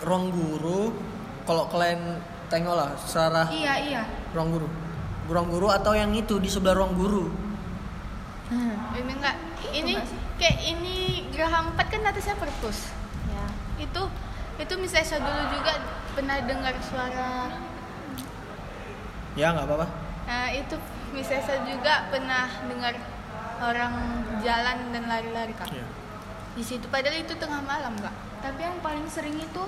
ruang 0.00 0.32
guru. 0.32 0.92
Kalau 1.44 1.64
kalian 1.68 2.20
tengok 2.48 2.74
lah 2.74 2.90
searah 2.98 3.46
Iya 3.46 3.74
iya. 3.80 4.02
ruang 4.32 4.50
guru. 4.50 4.68
Ruang 5.28 5.48
guru 5.48 5.68
atau 5.68 5.92
yang 5.92 6.10
itu 6.10 6.36
di 6.36 6.48
sebelah 6.48 6.74
ruang 6.74 6.92
guru. 6.92 7.28
Ini 8.48 9.12
enggak 9.12 9.36
ini 9.70 9.92
kayak 10.36 10.58
ini 10.66 10.96
geraham 11.28 11.76
4 11.76 11.84
kan 11.84 12.00
atasnya 12.06 12.34
perpus. 12.34 12.88
ya 13.28 13.44
itu 13.76 14.02
itu 14.56 14.74
misalnya 14.74 15.06
saya 15.06 15.20
dulu 15.20 15.42
juga 15.52 15.72
pernah 16.10 16.36
dengar 16.40 16.74
suara 16.80 17.52
Ya 19.36 19.52
nggak 19.52 19.66
apa-apa. 19.66 19.86
nah 20.24 20.48
itu 20.48 20.74
misalnya 21.10 21.44
saya 21.44 21.60
juga 21.62 22.08
pernah 22.08 22.48
dengar 22.64 22.94
orang 23.60 23.94
jalan 24.40 24.78
dan 24.90 25.02
lari-lari 25.04 25.52
kak 25.52 25.68
Ya. 25.68 25.84
di 26.54 26.62
situ 26.62 26.88
padahal 26.88 27.18
itu 27.18 27.34
tengah 27.34 27.60
malam 27.60 27.94
kak 27.98 28.14
Tapi 28.38 28.60
yang 28.60 28.78
paling 28.80 29.04
sering 29.06 29.36
itu 29.36 29.62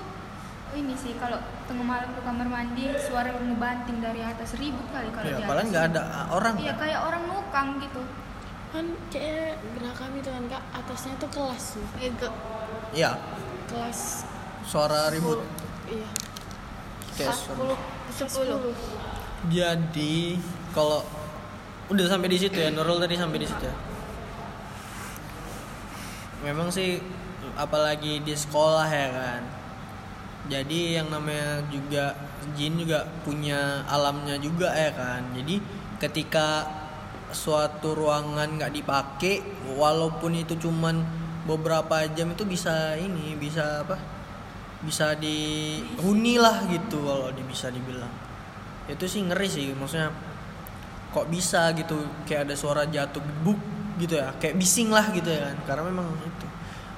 ini 0.73 0.93
sih 0.93 1.13
kalau 1.15 1.35
tengah 1.65 1.83
malam 1.83 2.09
ke 2.09 2.21
kamar 2.21 2.47
mandi 2.47 2.83
suara 2.97 3.29
ngebanting 3.29 3.99
dari 3.99 4.21
atas 4.21 4.55
ribut 4.55 4.87
kali 4.87 5.09
kalau 5.09 5.27
Ya, 5.27 5.35
di 5.35 5.43
padahal 5.43 5.59
atas. 5.59 5.69
nggak 5.69 5.85
ada 5.89 6.01
orang. 6.29 6.53
Iya 6.57 6.73
kayak 6.75 6.99
orang 7.01 7.23
nukang 7.25 7.69
gitu. 7.79 8.01
kan 8.71 8.87
kayak 9.07 9.59
gerak 9.75 9.95
kami 9.97 10.17
tuh 10.19 10.31
kan 10.31 10.43
kak 10.49 10.63
atasnya 10.73 11.11
tuh 11.19 11.27
kelas 11.27 11.75
tuh 11.75 11.83
itu 11.99 12.27
Iya. 12.93 13.19
kelas 13.67 14.23
Suara 14.63 15.11
ribut. 15.11 15.43
iya 15.85 16.07
Kayak 17.11 17.35
suara- 17.35 17.75
10 18.09 18.71
Jadi 19.45 20.39
kalau 20.71 21.03
udah 21.89 22.05
sampai 22.07 22.29
di 22.29 22.37
situ 22.37 22.55
ya, 22.55 22.71
Nurul 22.71 22.95
tadi 22.97 23.19
sampai 23.19 23.37
di 23.37 23.47
situ 23.49 23.59
ya. 23.61 23.75
Memang 26.41 26.71
sih 26.71 26.97
apalagi 27.53 28.23
di 28.23 28.33
sekolah 28.33 28.87
ya 28.87 29.09
kan. 29.11 29.41
Jadi 30.49 30.97
yang 30.97 31.13
namanya 31.13 31.61
juga 31.69 32.17
jin 32.57 32.81
juga 32.81 33.05
punya 33.21 33.85
alamnya 33.85 34.39
juga 34.41 34.73
ya 34.73 34.91
kan. 34.93 35.21
Jadi 35.37 35.61
ketika 36.01 36.65
suatu 37.31 37.93
ruangan 37.93 38.57
nggak 38.57 38.73
dipakai, 38.73 39.41
walaupun 39.77 40.41
itu 40.41 40.57
cuman 40.57 41.05
beberapa 41.45 42.05
jam 42.11 42.33
itu 42.33 42.43
bisa 42.47 42.97
ini 42.97 43.37
bisa 43.37 43.85
apa? 43.85 43.97
Bisa 44.81 45.13
dihuni 45.13 46.41
lah 46.41 46.65
gitu 46.65 47.05
kalau 47.05 47.29
bisa 47.45 47.69
dibilang 47.69 48.31
itu 48.91 49.05
sih 49.07 49.21
ngeri 49.23 49.47
sih 49.47 49.71
maksudnya 49.71 50.11
kok 51.11 51.27
bisa 51.31 51.71
gitu 51.75 51.95
kayak 52.27 52.49
ada 52.49 52.55
suara 52.55 52.83
jatuh 52.87 53.23
gebuk 53.23 53.59
gitu 53.99 54.19
ya 54.19 54.35
kayak 54.39 54.59
bising 54.59 54.91
lah 54.91 55.11
gitu 55.15 55.27
ya 55.31 55.51
kan 55.51 55.57
karena 55.67 55.83
memang 55.91 56.07
itu 56.19 56.47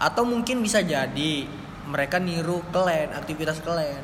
atau 0.01 0.23
mungkin 0.25 0.61
bisa 0.65 0.81
jadi 0.81 1.45
mereka 1.89 2.19
niru 2.19 2.63
kalian 2.71 3.11
aktivitas 3.15 3.59
kalian 3.59 4.03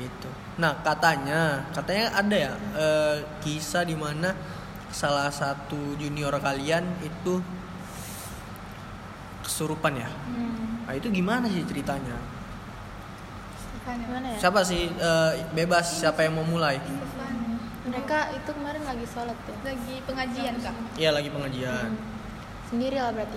itu 0.00 0.30
nah 0.56 0.80
katanya 0.80 1.68
katanya 1.76 2.06
ada 2.16 2.36
ya 2.36 2.52
eh, 2.76 3.16
kisah 3.44 3.84
di 3.84 3.96
mana 3.96 4.32
salah 4.92 5.32
satu 5.32 5.96
junior 5.96 6.36
kalian 6.36 6.84
itu 7.00 7.40
kesurupan 9.42 9.98
ya? 9.98 10.08
Nah 10.86 10.94
itu 10.94 11.08
gimana 11.10 11.48
sih 11.50 11.64
ceritanya? 11.66 12.14
Gimana 13.82 14.26
ya? 14.36 14.38
Siapa 14.38 14.60
sih 14.62 14.86
eh, 14.86 15.32
bebas 15.56 15.98
siapa 15.98 16.22
yang 16.22 16.38
mau 16.38 16.46
mulai? 16.46 16.78
Mereka 17.82 18.18
itu 18.38 18.50
kemarin 18.54 18.82
lagi 18.86 19.06
sholat 19.10 19.34
ya? 19.34 19.56
Lagi 19.66 19.94
pengajian 20.06 20.54
kak. 20.62 20.74
Iya 20.94 21.10
lagi 21.10 21.28
pengajian. 21.32 21.90
sendiri 22.72 22.96
lah 22.96 23.12
berarti. 23.12 23.36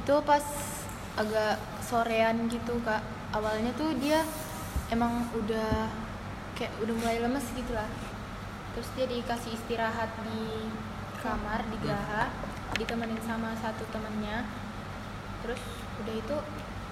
Itu 0.00 0.14
pas 0.24 0.44
agak 1.20 1.60
sorean 1.84 2.48
gitu 2.48 2.80
kak. 2.80 3.04
Awalnya 3.36 3.76
tuh 3.76 3.92
dia 4.00 4.24
emang 4.88 5.28
udah 5.36 5.92
kayak 6.56 6.72
udah 6.80 6.94
mulai 6.96 7.18
lemes 7.20 7.44
gitu 7.52 7.74
lah 7.74 7.88
terus 8.74 8.90
dia 8.98 9.06
dikasih 9.06 9.54
istirahat 9.54 10.10
di 10.26 10.66
kamar 11.22 11.62
di 11.70 11.78
geraha 11.78 12.26
ditemenin 12.74 13.22
sama 13.22 13.54
satu 13.54 13.86
temennya. 13.94 14.42
Terus 15.46 15.62
udah 16.02 16.14
itu 16.18 16.36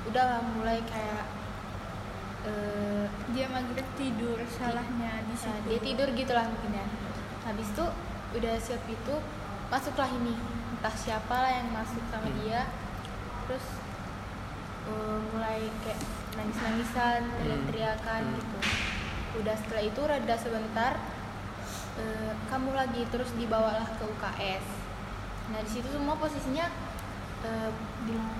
udah 0.06 0.24
lah 0.24 0.40
mulai 0.54 0.78
kayak 0.86 1.26
eh, 2.46 3.06
dia 3.34 3.50
maghrib 3.50 3.84
tidur 3.98 4.38
salahnya 4.46 5.26
di 5.26 5.34
Nah, 5.34 5.42
situ. 5.42 5.66
dia 5.66 5.80
tidur 5.82 6.08
gitu 6.14 6.32
lah 6.32 6.46
mungkin 6.46 6.70
ya. 6.70 6.86
Habis 7.42 7.74
itu 7.74 7.84
udah 8.38 8.54
siap 8.62 8.82
itu 8.86 9.14
masuklah 9.66 10.10
ini. 10.22 10.38
Entah 10.78 10.94
siapa 10.94 11.34
lah 11.34 11.50
yang 11.58 11.68
masuk 11.74 12.02
sama 12.06 12.30
dia. 12.46 12.70
Terus 13.50 13.81
eh, 14.86 15.18
mulai 15.30 15.60
kayak 15.84 16.00
nangis 16.32 16.58
nangisan 16.58 17.22
teriak-teriakan 17.38 18.22
gitu. 18.36 18.58
Udah 19.40 19.54
setelah 19.56 19.84
itu 19.84 20.00
reda 20.04 20.36
sebentar 20.36 20.92
eh, 21.98 22.32
kamu 22.48 22.72
lagi 22.72 23.04
terus 23.12 23.30
dibawalah 23.36 23.84
ke 23.96 24.04
UKS 24.04 24.64
nah 25.42 25.58
di 25.58 25.68
situ 25.68 25.90
semua 25.90 26.14
posisinya 26.16 26.70
eh, 27.44 27.70
di- 28.06 28.38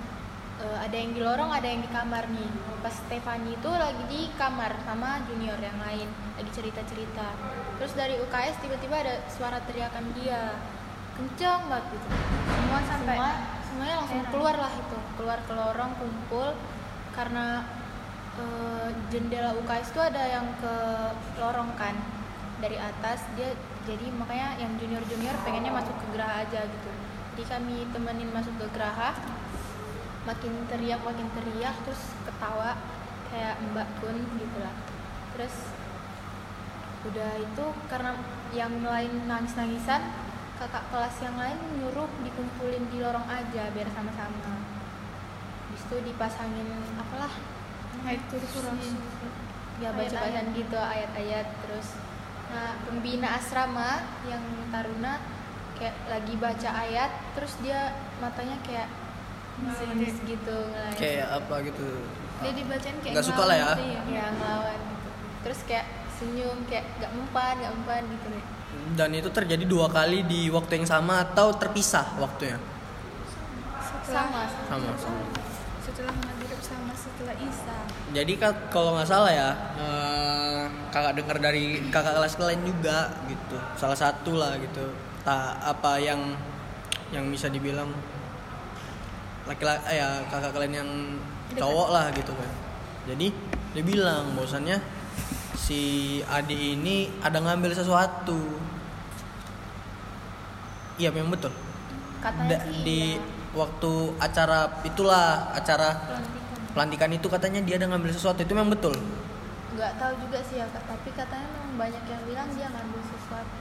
eh, 0.62 0.78
ada 0.78 0.96
yang 0.96 1.12
di 1.12 1.20
lorong 1.20 1.50
ada 1.50 1.66
yang 1.66 1.82
di 1.82 1.90
kamar 1.90 2.30
nih. 2.30 2.49
Pas 2.80 2.94
Stefani 2.94 3.58
itu 3.58 3.70
lagi 3.70 4.04
di 4.08 4.30
kamar 4.38 4.72
sama 4.87 5.20
junior 5.26 5.58
yang 5.58 5.76
lain 5.82 6.08
lagi 6.38 6.50
cerita 6.54 6.80
cerita 6.87 7.34
terus 7.76 7.92
dari 7.99 8.16
UKS 8.22 8.62
tiba-tiba 8.62 9.02
ada 9.02 9.14
suara 9.28 9.58
teriakan 9.66 10.06
dia. 10.16 10.54
Kenceng 11.12 11.68
banget 11.68 11.84
gitu. 11.92 12.06
Semua 12.49 12.80
sampai 12.88 13.16
semua 13.18 13.32
semuanya 13.72 14.04
langsung 14.04 14.20
keluar 14.28 14.56
lah 14.60 14.68
itu. 14.68 14.98
Keluar 15.16 15.38
ke 15.48 15.52
lorong 15.56 15.92
kumpul. 15.96 16.52
Karena 17.16 17.64
eh, 18.36 18.88
jendela 19.08 19.56
UKS 19.56 19.96
itu 19.96 20.00
ada 20.04 20.22
yang 20.28 20.44
ke 20.60 20.74
lorong 21.40 21.72
kan. 21.80 21.96
Dari 22.60 22.76
atas 22.76 23.24
dia 23.32 23.56
jadi 23.88 24.12
makanya 24.12 24.60
yang 24.60 24.76
junior 24.76 25.02
junior 25.08 25.34
pengennya 25.42 25.72
masuk 25.72 25.96
ke 25.96 26.06
geraha 26.12 26.44
aja 26.44 26.68
gitu. 26.68 26.90
Jadi 27.32 27.42
kami 27.48 27.76
temenin 27.96 28.28
masuk 28.28 28.52
ke 28.60 28.66
geraha. 28.76 29.16
Makin 30.28 30.52
teriak 30.70 31.00
makin 31.02 31.26
teriak 31.34 31.74
terus 31.82 32.14
ketawa 32.28 32.78
kayak 33.32 33.56
mbak 33.72 33.88
kun 34.04 34.12
gitu 34.36 34.58
lah 34.60 34.76
terus 35.32 35.72
udah 37.08 37.32
itu 37.40 37.64
karena 37.88 38.12
yang 38.52 38.84
lain 38.84 39.24
nangis 39.24 39.56
nangisan 39.56 40.12
kakak 40.60 40.84
kelas 40.92 41.16
yang 41.24 41.34
lain 41.40 41.58
nyuruh 41.80 42.12
dikumpulin 42.22 42.84
di 42.88 42.98
lorong 42.98 43.26
aja 43.26 43.68
biar 43.70 43.88
sama-sama. 43.90 44.52
Habis 45.68 45.82
itu 45.84 45.96
dipasangin 46.06 46.68
apalah 46.96 47.32
ayat 48.02 48.22
kursi. 48.28 48.94
ya 49.80 49.90
baca 49.90 50.14
bacaan 50.14 50.46
gitu 50.54 50.78
ayat-ayat 50.78 51.46
terus 51.66 51.98
nah 52.52 52.76
pembina 52.86 53.34
asrama 53.34 54.04
yang 54.28 54.42
taruna 54.70 55.18
kayak 55.74 55.96
lagi 56.06 56.34
baca 56.38 56.70
ayat 56.86 57.10
terus 57.34 57.56
dia 57.64 57.90
matanya 58.20 58.54
kayak 58.62 58.86
nangis 59.64 60.14
gitu 60.22 60.56
ngelain 60.70 60.94
Kayak 60.94 61.28
apa 61.34 61.54
gitu. 61.66 61.88
dia 62.44 62.52
dibacain 62.54 62.96
kayak 63.00 63.14
Nggak 63.16 63.26
suka 63.26 63.42
lah 63.48 63.56
ya. 63.56 63.70
ya 64.06 64.24
ngelawan 64.30 64.78
gitu. 64.78 65.08
Terus 65.42 65.60
kayak 65.66 65.86
senyum 66.20 66.58
kayak 66.70 66.84
gak 67.00 67.10
mempan 67.10 67.54
gak 67.58 67.72
mempan 67.74 68.02
gitu. 68.06 68.26
deh 68.30 68.44
Dan 68.92 69.12
itu 69.12 69.28
terjadi 69.28 69.64
dua 69.64 69.88
kali 69.88 70.22
di 70.22 70.52
waktu 70.52 70.82
yang 70.82 70.86
sama 70.86 71.22
atau 71.22 71.52
terpisah 71.52 72.12
waktunya? 72.16 72.60
sama 74.02 74.44
Sama, 74.68 74.92
sama. 74.98 75.24
setelah 75.80 76.12
maghrib 76.12 76.60
sama 76.60 76.92
setelah 76.92 77.32
isya 77.38 77.76
Jadi 78.12 78.32
ka- 78.36 78.68
kalau 78.68 78.92
nggak 78.92 79.08
salah 79.08 79.32
ya, 79.32 79.50
eh, 79.78 80.62
kakak 80.92 81.16
dengar 81.16 81.40
dari 81.40 81.80
kakak 81.88 82.12
kelas 82.12 82.36
kalian 82.36 82.60
juga 82.62 83.08
gitu. 83.24 83.56
Salah 83.72 83.96
satu 83.96 84.36
lah 84.36 84.60
gitu. 84.60 84.92
Tak 85.24 85.64
apa 85.64 85.96
yang 85.96 86.20
yang 87.08 87.24
bisa 87.32 87.48
dibilang 87.48 87.88
laki-laki 89.48 89.96
ya 89.96 90.22
kakak 90.28 90.52
kalian 90.52 90.74
yang 90.84 90.90
cowok 91.56 91.88
lah 91.90 92.06
gitu 92.12 92.36
kan. 92.36 92.50
Jadi 93.08 93.26
dia 93.72 93.82
bilang 93.82 94.36
bahwasannya 94.36 94.76
si 95.64 95.81
Adi 96.37 96.57
ini 96.76 96.97
ada 97.26 97.38
ngambil 97.45 97.73
sesuatu. 97.81 98.38
Iya 101.00 101.09
memang 101.16 101.33
betul. 101.35 101.52
katanya 102.23 102.59
Da- 102.59 102.64
sih 102.64 102.78
di 102.87 103.00
iya. 103.19 103.23
waktu 103.52 103.92
acara 104.26 104.61
itulah 104.87 105.26
acara 105.59 105.88
pelantikan 106.73 107.11
itu 107.12 107.26
katanya 107.35 107.61
dia 107.66 107.76
ada 107.81 107.87
ngambil 107.90 108.12
sesuatu 108.14 108.40
itu 108.47 108.52
memang 108.54 108.71
betul. 108.75 108.95
nggak 109.73 109.92
tahu 109.97 110.12
juga 110.21 110.38
sih 110.45 110.61
ya 110.61 110.66
tapi 110.69 111.11
katanya 111.16 111.49
memang 111.57 111.75
banyak 111.81 112.04
yang 112.04 112.23
bilang 112.28 112.49
dia 112.52 112.69
ngambil 112.69 113.00
sesuatu 113.09 113.57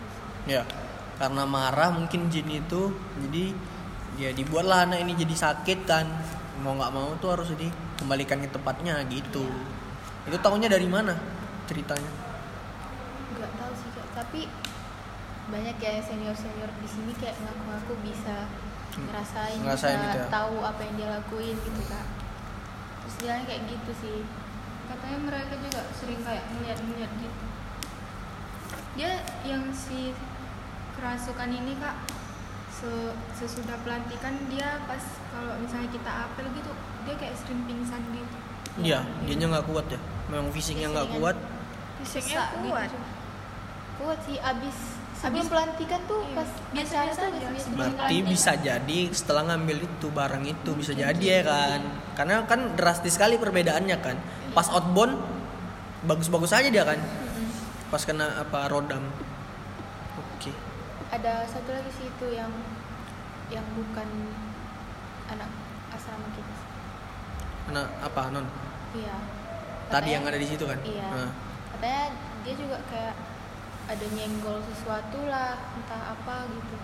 Ya, 0.50 0.65
karena 1.22 1.46
marah 1.46 1.93
mungkin 1.93 2.25
jin 2.34 2.50
itu, 2.50 2.89
jadi 3.22 3.53
ya 4.17 4.29
dibuatlah 4.34 4.89
anak 4.89 5.05
ini 5.05 5.13
jadi 5.13 5.36
sakit 5.38 5.79
kan. 5.86 6.10
Mau 6.65 6.74
nggak 6.77 6.91
mau 6.93 7.13
tuh 7.22 7.29
harus 7.38 7.53
dikembalikan 7.53 8.41
ke 8.41 8.50
tempatnya 8.50 8.98
gitu. 9.05 9.46
Itu 10.25 10.38
tahunya 10.41 10.65
dari 10.70 10.89
mana 10.89 11.13
ceritanya? 11.71 12.11
nggak 13.31 13.51
tahu 13.55 13.71
sih 13.73 13.89
kak 13.89 14.07
tapi 14.13 14.41
banyak 15.47 15.75
ya 15.77 16.03
senior 16.03 16.35
senior 16.35 16.67
di 16.75 16.85
sini 16.85 17.11
kayak 17.15 17.39
ngaku-ngaku 17.39 17.95
bisa 18.03 18.45
Hmm. 18.91 19.07
ngerasain, 19.07 19.55
Ngerasain 19.63 19.95
bisa 19.95 20.03
gitu 20.05 20.19
ya. 20.19 20.27
tahu 20.27 20.55
apa 20.59 20.83
yang 20.83 20.95
dia 20.99 21.07
lakuin 21.09 21.55
gitu 21.55 21.81
kak 21.87 22.03
terus 22.99 23.15
dia 23.17 23.39
kayak 23.41 23.63
gitu 23.65 23.91
sih 23.97 24.17
katanya 24.85 25.17
mereka 25.23 25.53
juga 25.57 25.81
sering 25.95 26.19
kayak 26.19 26.43
ngeliat-ngeliat 26.51 27.11
gitu 27.15 27.43
dia 28.91 29.11
yang 29.41 29.63
si 29.71 30.11
kerasukan 30.93 31.49
ini 31.49 31.79
kak 31.79 32.03
se- 32.69 33.15
sesudah 33.33 33.79
pelantikan 33.79 34.35
dia 34.47 34.83
pas 34.83 34.99
kalau 35.31 35.55
misalnya 35.57 35.87
kita 35.87 36.11
apel 36.27 36.51
gitu 36.51 36.71
dia 37.01 37.15
kayak 37.15 37.35
sering 37.37 37.63
pingsan 37.63 38.03
gitu 38.11 38.37
Iya, 38.73 39.03
dianya 39.21 39.51
nggak 39.51 39.67
kuat 39.67 39.83
ya. 39.85 39.99
Memang 40.27 40.47
fisiknya 40.49 40.87
nggak 40.89 41.11
kuat. 41.13 41.35
Fisiknya 42.03 42.41
gitu. 42.51 42.67
kuat 42.67 42.91
kuat 43.96 44.20
sih 44.24 44.38
abis 44.38 44.77
sebelum 45.13 45.46
pelantikan 45.46 46.01
tuh 46.03 46.22
Iya. 46.24 46.34
pas 46.34 46.50
Biasa-biasa 46.72 46.98
acara 47.13 47.13
tuh 47.13 47.38
aja. 47.38 47.48
biasa-biasa 47.48 47.70
Berarti 47.72 47.96
pelantikan. 47.96 48.31
bisa 48.34 48.51
jadi 48.58 49.00
setelah 49.12 49.43
ngambil 49.46 49.77
itu 49.79 50.08
barang 50.10 50.43
itu 50.46 50.70
bisa 50.74 50.91
jadi 50.93 51.22
ya 51.22 51.41
kan. 51.43 51.81
Karena 52.12 52.36
kan 52.43 52.60
drastis 52.74 53.13
sekali 53.13 53.38
perbedaannya 53.38 53.98
kan. 54.00 54.17
Pas 54.51 54.65
outbound 54.67 55.13
bagus-bagus 56.03 56.50
aja 56.51 56.67
dia 56.67 56.81
kan. 56.81 56.98
Pas 57.88 58.01
kena 58.01 58.39
apa 58.39 58.65
rodam. 58.67 59.05
Oke. 60.17 60.50
ada 61.12 61.43
satu 61.46 61.70
lagi 61.70 61.91
sih 61.91 62.08
itu 62.08 62.25
yang 62.31 62.50
yang 63.50 63.67
bukan 63.72 64.08
anak 65.27 65.51
asrama 65.91 66.25
kita. 66.31 66.55
Kena 67.63 67.84
apa 68.00 68.22
non? 68.29 68.48
iya 68.91 69.15
Tadi 69.86 70.08
Katanya- 70.08 70.10
yang 70.10 70.24
ada 70.25 70.38
di 70.39 70.48
situ 70.48 70.63
kan? 70.63 70.79
iya 70.81 71.08
Nah. 71.12 71.29
Katanya 71.81 72.13
dia 72.45 72.53
juga 72.53 72.77
kayak 72.93 73.15
ada 73.89 74.05
nyenggol 74.13 74.61
sesuatu 74.61 75.25
lah 75.25 75.57
entah 75.73 76.13
apa 76.13 76.45
gitu 76.45 76.77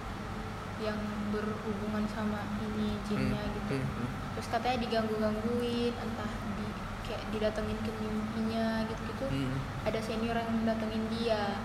yang 0.82 0.98
berhubungan 1.30 2.02
sama 2.10 2.42
ini 2.58 2.98
jinnya 3.06 3.38
Hmm, 3.38 3.54
gitu 3.62 3.78
hmm, 3.78 3.86
hmm. 3.94 4.10
terus 4.34 4.48
katanya 4.50 4.78
diganggu 4.82 5.14
gangguin 5.22 5.94
entah 5.94 6.32
di 6.58 6.66
kayak 7.06 7.24
didatengin 7.30 7.78
ke 7.86 7.92
mimpinya 7.94 8.90
gitu 8.90 9.02
gitu 9.06 9.26
Hmm. 9.30 9.54
ada 9.86 10.02
senior 10.02 10.34
yang 10.34 10.66
datengin 10.66 11.06
dia 11.14 11.62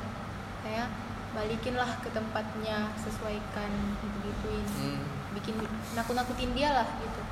kayak 0.61 0.93
balikin 1.33 1.81
lah 1.81 1.89
ke 2.05 2.13
tempatnya 2.13 2.93
sesuaikan 3.01 3.73
gitu 3.97 4.17
gituin 4.29 4.67
Hmm. 4.77 5.01
bikin 5.33 5.57
nakut 5.97 6.13
nakutin 6.13 6.53
dia 6.53 6.77
lah 6.77 6.89
gitu 7.01 7.23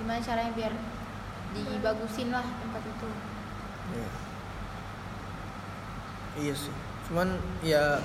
gimana 0.00 0.24
caranya 0.24 0.56
biar 0.56 0.72
dibagusin 1.52 2.32
lah 2.32 2.44
tempat 2.64 2.80
itu 2.80 3.08
Iya. 3.88 4.08
Iya 6.36 6.52
sih. 6.52 6.74
Cuman 7.08 7.28
ya 7.62 7.96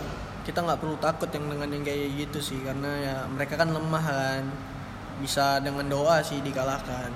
kita 0.44 0.60
nggak 0.60 0.80
perlu 0.80 0.96
takut 0.98 1.28
yang 1.28 1.48
dengan 1.48 1.68
yang 1.68 1.84
kayak 1.84 2.08
gitu 2.18 2.40
sih 2.40 2.60
karena 2.62 2.90
ya 2.96 3.16
mereka 3.28 3.58
kan 3.58 3.70
lemah 3.70 4.04
kan. 4.04 4.44
Bisa 5.20 5.60
dengan 5.60 5.88
doa 5.88 6.22
sih 6.22 6.40
dikalahkan. 6.40 7.12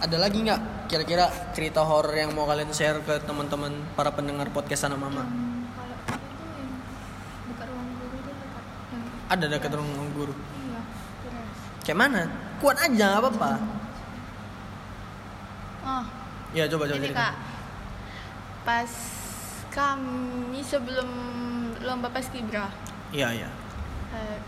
Ada 0.00 0.16
lagi 0.16 0.40
nggak 0.40 0.88
kira-kira 0.88 1.28
cerita 1.52 1.84
horor 1.84 2.16
yang 2.16 2.32
mau 2.32 2.48
kalian 2.48 2.72
share 2.72 2.98
ke 3.00 3.20
teman-teman 3.20 3.68
para 3.92 4.08
pendengar 4.08 4.48
podcast 4.48 4.88
anak 4.88 4.96
mama? 4.96 5.28
yang 5.28 5.28
kalau 5.76 5.92
itu 6.24 6.46
yang 6.56 6.72
dekat 7.52 7.68
ruang 7.68 7.88
guru 7.92 8.16
itu 8.16 8.30
dekat 8.32 8.64
yang 8.88 9.04
Ada 9.28 9.44
dekat 9.46 9.70
ruang 9.76 9.92
guru. 10.16 10.34
iya 10.56 10.80
terus 11.20 11.84
Kayak 11.84 11.98
mana? 12.00 12.22
Kuat 12.58 12.76
aja 12.80 12.88
nggak 13.12 13.20
apa-apa. 13.20 13.50
oh 15.80 16.04
Ya 16.50 16.64
coba 16.66 16.84
coba 16.88 16.96
cerita. 16.98 17.20
kak 17.20 17.32
pas 18.70 18.86
kami 19.74 20.62
sebelum 20.62 21.10
lomba 21.82 22.06
paskibra 22.06 22.70
Iya 23.10 23.42
iya. 23.42 23.50
eh, 24.14 24.38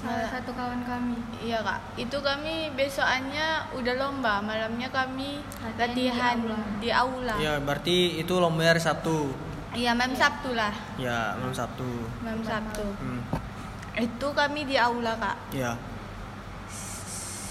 salah 0.00 0.32
satu 0.32 0.56
kawan 0.56 0.80
kami 0.88 1.20
Iya 1.44 1.60
kak, 1.60 2.00
itu 2.00 2.16
kami 2.24 2.72
besokannya 2.72 3.68
udah 3.76 3.94
lomba, 4.00 4.40
malamnya 4.40 4.88
kami 4.88 5.44
latihan 5.76 6.40
di 6.80 6.88
aula. 6.88 7.36
Ya 7.36 7.60
berarti 7.60 8.16
itu 8.16 8.32
lomba 8.40 8.64
hari 8.64 8.80
Sabtu. 8.80 9.28
Iya, 9.76 9.92
mem 9.92 10.16
Sabtu 10.16 10.56
lah, 10.56 10.72
Ya 10.96 11.36
malam 11.36 11.52
Sabtu. 11.52 11.84
mem 12.24 12.40
Sabtu. 12.40 12.84
Hmm. 12.96 13.20
Itu 14.00 14.32
kami 14.32 14.64
di 14.64 14.80
aula 14.80 15.20
kak. 15.20 15.36
Ya. 15.52 15.76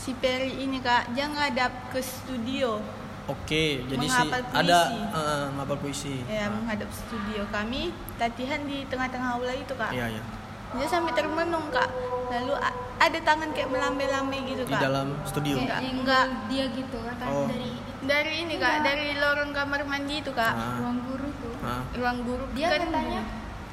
Si 0.01 0.17
Peri 0.17 0.65
ini 0.65 0.81
kak, 0.81 1.13
dia 1.13 1.29
ngadap 1.29 1.93
ke 1.93 2.01
studio, 2.01 2.81
Oke, 3.29 3.85
jadi 3.85 4.01
sih 4.01 4.25
Menghafal 4.25 4.41
ada 4.57 4.79
puisi. 4.89 5.13
uh, 5.13 5.45
ngapal 5.53 5.77
puisi. 5.77 6.15
ya 6.25 6.41
Ah, 6.41 6.49
menghadap 6.49 6.89
studio 6.89 7.41
kami 7.47 7.81
latihan 8.17 8.61
di 8.61 8.83
tengah-tengah 8.85 9.29
aula 9.31 9.53
itu 9.53 9.69
kak. 9.71 9.91
Iya, 9.91 10.05
iya. 10.09 10.23
Dia 10.71 10.87
sampai 10.87 11.13
termenung 11.13 11.69
kak. 11.69 11.89
Lalu 12.27 12.53
ada 12.99 13.19
tangan 13.19 13.49
kayak 13.51 13.69
melambai-lambai 13.69 14.39
gitu 14.45 14.61
Di 14.63 14.71
kak. 14.71 14.81
dalam 14.83 15.13
studio. 15.23 15.55
Enggak, 15.57 15.79
Nyenggol 15.79 16.01
enggak. 16.03 16.25
dia 16.45 16.65
gitu 16.71 16.97
katanya 16.99 17.33
Oh. 17.35 17.47
dari 17.47 17.69
Dari 17.99 18.33
ini 18.41 18.55
kak, 18.55 18.75
dari 18.79 19.07
lorong 19.13 19.51
kamar 19.51 19.81
mandi 19.83 20.15
itu 20.17 20.31
kak. 20.31 20.49
Ah. 20.49 20.77
ruang 20.79 20.97
guru 21.03 21.29
tuh 21.35 21.53
Ah, 21.59 21.81
Ruang 21.91 22.17
guru 22.23 22.45
dia 22.51 22.67
kan 22.67 22.81
katanya 22.83 23.21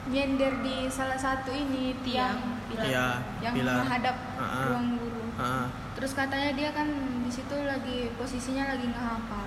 nyender 0.06 0.52
di 0.60 0.76
salah 0.86 1.16
satu 1.16 1.48
ini 1.48 1.96
tiang 2.00 2.38
pilar 2.66 2.84
Iya, 2.84 3.06
yang 3.40 3.54
pilar. 3.54 3.76
menghadap 3.82 4.16
Ah, 4.34 4.42
ah. 4.42 4.66
ruang 4.68 4.88
guru 4.94 5.22
ah. 5.36 5.66
terus 5.94 6.12
katanya 6.12 6.50
dia 6.52 6.70
kan 6.70 6.86
di 7.26 7.32
situ 7.32 7.56
lagi 7.60 7.98
posisinya 8.14 8.64
lagi 8.70 8.86
ngehafal 8.86 9.46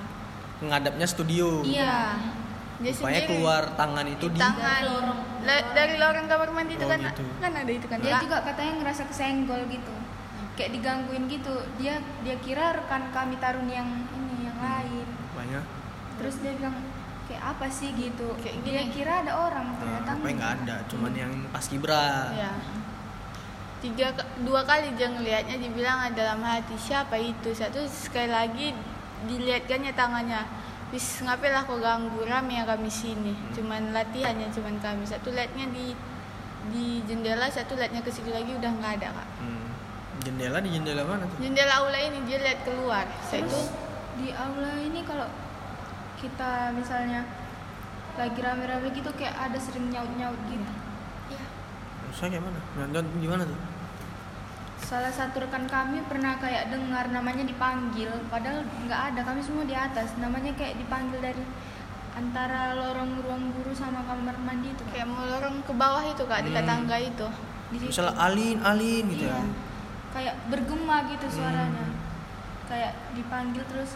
ngadapnya 0.59 1.07
studio. 1.07 1.63
iya. 1.63 2.19
Dia 2.79 2.95
sendiri. 2.95 3.27
keluar 3.27 3.75
tangan 3.75 4.07
itu 4.07 4.27
di 4.27 4.39
tangan. 4.39 4.83
La- 5.43 5.67
dari 5.71 5.95
lorong 5.95 6.27
kamar 6.27 6.47
mandi 6.51 6.75
itu 6.75 6.83
Oh, 6.83 6.91
kan 6.91 6.99
gitu. 6.99 7.23
kan 7.39 7.51
ada 7.51 7.67
itu 7.67 7.87
kan. 7.87 7.99
Dia 7.99 8.15
Kak? 8.15 8.21
juga 8.23 8.37
katanya 8.43 8.73
ngerasa 8.79 9.03
kesenggol 9.07 9.67
gitu. 9.67 9.95
Kayak 10.55 10.79
digangguin 10.79 11.27
gitu. 11.27 11.55
Dia 11.75 11.99
dia 12.23 12.35
kira 12.39 12.75
rekan 12.75 13.11
kami 13.11 13.35
tarun 13.35 13.67
yang 13.67 13.87
ini 14.09 14.47
yang 14.47 14.59
lain. 14.59 15.07
Rupanya 15.27 15.59
terus 16.19 16.35
dia 16.39 16.51
bilang 16.55 16.75
kayak 17.27 17.43
apa 17.51 17.67
sih 17.67 17.91
gitu? 17.95 18.27
Kayak 18.39 18.55
dia 18.63 18.81
gini. 18.81 18.91
kira 18.91 19.13
ada 19.23 19.31
orang 19.37 19.67
uh, 19.71 19.75
ternyata 19.75 20.09
rupanya 20.15 20.35
nggak 20.35 20.53
ada, 20.59 20.75
cuman 20.87 21.11
yang 21.15 21.31
pas 21.51 21.65
kibra. 21.67 22.31
ya 22.31 22.51
tiga 23.79 24.11
dua 24.43 24.63
kali 24.67 24.91
dia 24.99 25.07
ngelihatnya 25.07 25.55
dibilang 25.59 26.11
dalam 26.15 26.43
hati 26.43 26.75
siapa 26.75 27.15
itu? 27.15 27.55
Satu 27.55 27.83
sekali 27.87 28.29
lagi 28.31 28.75
dilihatkannya 29.27 29.91
tangannya. 29.95 30.43
Bis 30.89 31.21
ngapain 31.21 31.53
lah 31.53 31.63
kau 31.63 31.79
ganggu? 31.79 32.25
Rame 32.27 32.59
ya 32.59 32.63
kami 32.67 32.91
sini. 32.91 33.33
Cuman 33.55 33.95
latihannya 33.95 34.51
cuman 34.51 34.75
kami. 34.83 35.03
Satu 35.07 35.31
lihatnya 35.31 35.69
di 35.71 35.95
di 36.69 37.01
jendela 37.07 37.47
satu 37.47 37.79
lihatnya 37.79 38.03
ke 38.03 38.11
situ 38.11 38.29
lagi 38.29 38.51
udah 38.51 38.71
nggak 38.79 38.93
ada 38.99 39.07
kak. 39.15 39.27
Hmm. 39.39 39.67
Jendela 40.19 40.59
di 40.59 40.69
jendela 40.75 41.07
mana 41.07 41.23
tuh? 41.23 41.39
jendela 41.39 41.73
aula 41.79 41.99
ini 41.99 42.19
dia 42.27 42.37
lihat 42.43 42.59
keluar. 42.67 43.07
Saya 43.23 43.47
itu 43.47 43.61
di 44.19 44.35
aula 44.35 44.75
ini 44.83 44.99
kalau 45.07 45.31
kita 46.19 46.75
misalnya 46.75 47.23
lagi 48.19 48.39
rame-rame 48.43 48.91
gitu 48.91 49.07
kayak 49.15 49.31
ada 49.39 49.55
sering 49.55 49.87
nyaut-nyaut 49.87 50.35
gitu. 50.51 50.73
Saya 52.19 52.35
kayak 52.35 52.43
mana? 52.43 52.59
Dan 52.91 53.05
di 53.15 53.27
mana 53.31 53.47
tuh? 53.47 53.55
Salah 54.83 55.13
satu 55.13 55.39
rekan 55.39 55.63
kami 55.69 56.03
pernah 56.03 56.35
kayak 56.35 56.67
dengar 56.67 57.07
namanya 57.07 57.47
dipanggil, 57.47 58.11
padahal 58.27 58.65
nggak 58.83 59.01
ada. 59.13 59.21
Kami 59.23 59.39
semua 59.39 59.63
di 59.63 59.71
atas. 59.71 60.19
Namanya 60.19 60.51
kayak 60.51 60.75
dipanggil 60.75 61.23
dari 61.23 61.43
antara 62.11 62.75
lorong 62.75 63.23
ruang 63.23 63.43
guru 63.55 63.71
sama 63.71 64.03
kamar 64.03 64.35
mandi 64.43 64.75
itu 64.75 64.83
kayak 64.91 65.07
mau 65.07 65.23
lorong 65.23 65.63
ke 65.63 65.71
bawah 65.71 66.03
itu 66.03 66.27
kak 66.27 66.43
dekat 66.43 66.67
Hmm. 66.67 66.71
tangga 66.75 66.97
itu 66.99 67.27
di 67.69 67.77
situ. 67.79 67.89
Misalnya 67.95 68.15
alin, 68.19 68.57
alin 68.59 69.03
gitu 69.07 69.23
Iya. 69.23 69.39
ya. 69.39 69.43
Kayak 70.09 70.35
bergema 70.51 70.97
gitu 71.07 71.25
Hmm. 71.29 71.35
suaranya. 71.39 71.85
Kayak 72.67 72.93
dipanggil 73.15 73.63
terus 73.63 73.95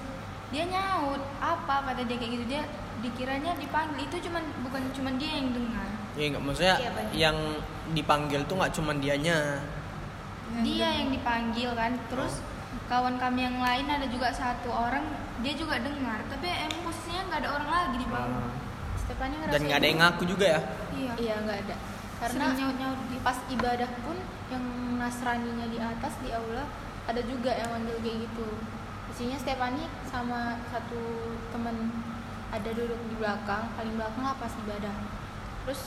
dia 0.54 0.64
nyaut 0.64 1.20
apa 1.42 1.76
kata 1.84 2.06
dia 2.06 2.16
kayak 2.16 2.32
gitu 2.40 2.46
dia 2.48 2.62
dikiranya 3.02 3.52
dipanggil 3.58 4.06
itu 4.06 4.18
cuman 4.30 4.44
bukan 4.62 4.82
cuman 4.94 5.14
dia 5.18 5.32
yang 5.34 5.50
dengar. 5.52 5.90
Iya 6.14 6.26
nggak 6.38 6.44
maksudnya 6.46 6.76
banyak. 6.78 7.14
yang 7.18 7.38
dipanggil 7.98 8.42
tuh 8.46 8.56
nggak 8.62 8.74
cuma 8.78 8.92
dianya. 8.98 9.60
Dia 10.62 10.90
yang 11.02 11.10
dipanggil 11.10 11.74
kan 11.74 11.98
terus 12.12 12.46
kawan 12.86 13.18
kami 13.18 13.50
yang 13.50 13.58
lain 13.58 13.90
ada 13.90 14.06
juga 14.06 14.30
satu 14.30 14.70
orang 14.70 15.02
dia 15.42 15.58
juga 15.58 15.82
dengar 15.82 16.22
tapi 16.30 16.46
emang 16.46 16.82
posisinya 16.86 17.22
nggak 17.32 17.40
ada 17.42 17.50
orang 17.58 17.70
lagi 17.70 17.98
di 17.98 18.08
bawah. 18.08 18.50
Stefani 19.04 19.36
Dan 19.50 19.62
nggak 19.66 19.80
ada 19.82 19.88
yang 19.90 20.00
ngaku 20.00 20.24
juga 20.30 20.46
ya. 20.46 20.62
Iya. 20.94 21.14
Iya 21.18 21.36
nggak 21.44 21.60
ada. 21.68 21.76
Karena 22.24 22.44
Sering 22.46 22.58
nyaut-nyaut 22.62 23.00
gitu. 23.10 23.24
pas 23.26 23.38
ibadah 23.52 23.90
pun 24.06 24.18
yang 24.54 24.66
nasraninya 25.02 25.68
di 25.68 25.80
atas 25.82 26.14
di 26.24 26.30
aula 26.32 26.64
ada 27.04 27.22
juga 27.26 27.52
yang 27.52 27.74
manggil 27.74 27.98
kayak 28.00 28.30
gitu. 28.30 28.48
Isinya 29.12 29.38
Stefani 29.42 29.90
sama 30.08 30.62
satu 30.70 31.34
temen 31.52 31.92
ada 32.54 32.70
duduk 32.70 33.02
di 33.10 33.16
belakang, 33.18 33.66
paling 33.74 33.98
belakang 33.98 34.24
lah 34.24 34.38
pas 34.38 34.54
ibadah. 34.62 34.94
Terus 35.66 35.82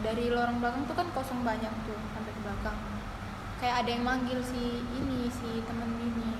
dari 0.00 0.32
lorong 0.32 0.58
belakang 0.64 0.88
tuh 0.88 0.96
kan 0.96 1.06
kosong 1.12 1.44
banyak 1.44 1.70
tuh 1.84 1.98
sampai 2.16 2.32
ke 2.32 2.40
belakang. 2.40 2.78
Kayak 3.60 3.76
ada 3.84 3.90
yang 3.92 4.04
manggil 4.08 4.40
si 4.40 4.80
ini 4.96 5.28
si 5.28 5.60
temen 5.68 5.92
ini. 6.00 6.32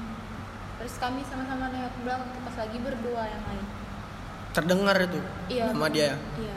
Terus 0.81 0.99
kami 0.99 1.23
sama-sama 1.23 1.71
nengok 1.71 1.93
ke 1.95 2.01
belakang 2.03 2.29
tuh 2.33 2.43
pas 2.43 2.57
lagi 2.65 2.79
berdoa 2.81 3.25
yang 3.29 3.45
lain. 3.47 3.67
Terdengar 4.57 4.97
itu 4.99 5.21
Iya. 5.47 5.71
sama 5.71 5.87
dia. 5.93 6.19
Iya. 6.41 6.57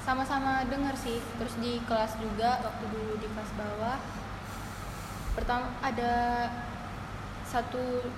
Sama-sama 0.00 0.64
dengar 0.70 0.94
sih. 0.96 1.20
Terus 1.36 1.54
di 1.60 1.82
kelas 1.84 2.16
juga 2.16 2.62
waktu 2.64 2.84
dulu 2.88 3.20
di 3.20 3.28
kelas 3.28 3.52
bawah. 3.58 3.98
Pertama 5.36 5.68
ada 5.84 6.12
satu 7.44 8.08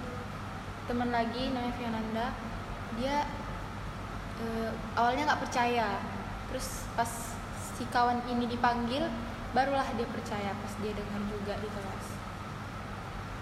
teman 0.86 1.10
lagi 1.10 1.50
namanya 1.50 1.74
Fiananda. 1.74 2.26
Dia 2.94 3.26
eh, 4.40 4.70
awalnya 4.94 5.34
nggak 5.34 5.42
percaya. 5.42 5.98
Terus 6.48 6.86
pas 6.94 7.10
si 7.80 7.88
kawan 7.88 8.20
ini 8.28 8.44
dipanggil, 8.44 9.08
barulah 9.56 9.88
dia 9.96 10.04
percaya 10.04 10.52
pas 10.52 10.72
dia 10.84 10.92
dengar 10.92 11.24
juga 11.32 11.56
di 11.56 11.68
kelas. 11.72 12.06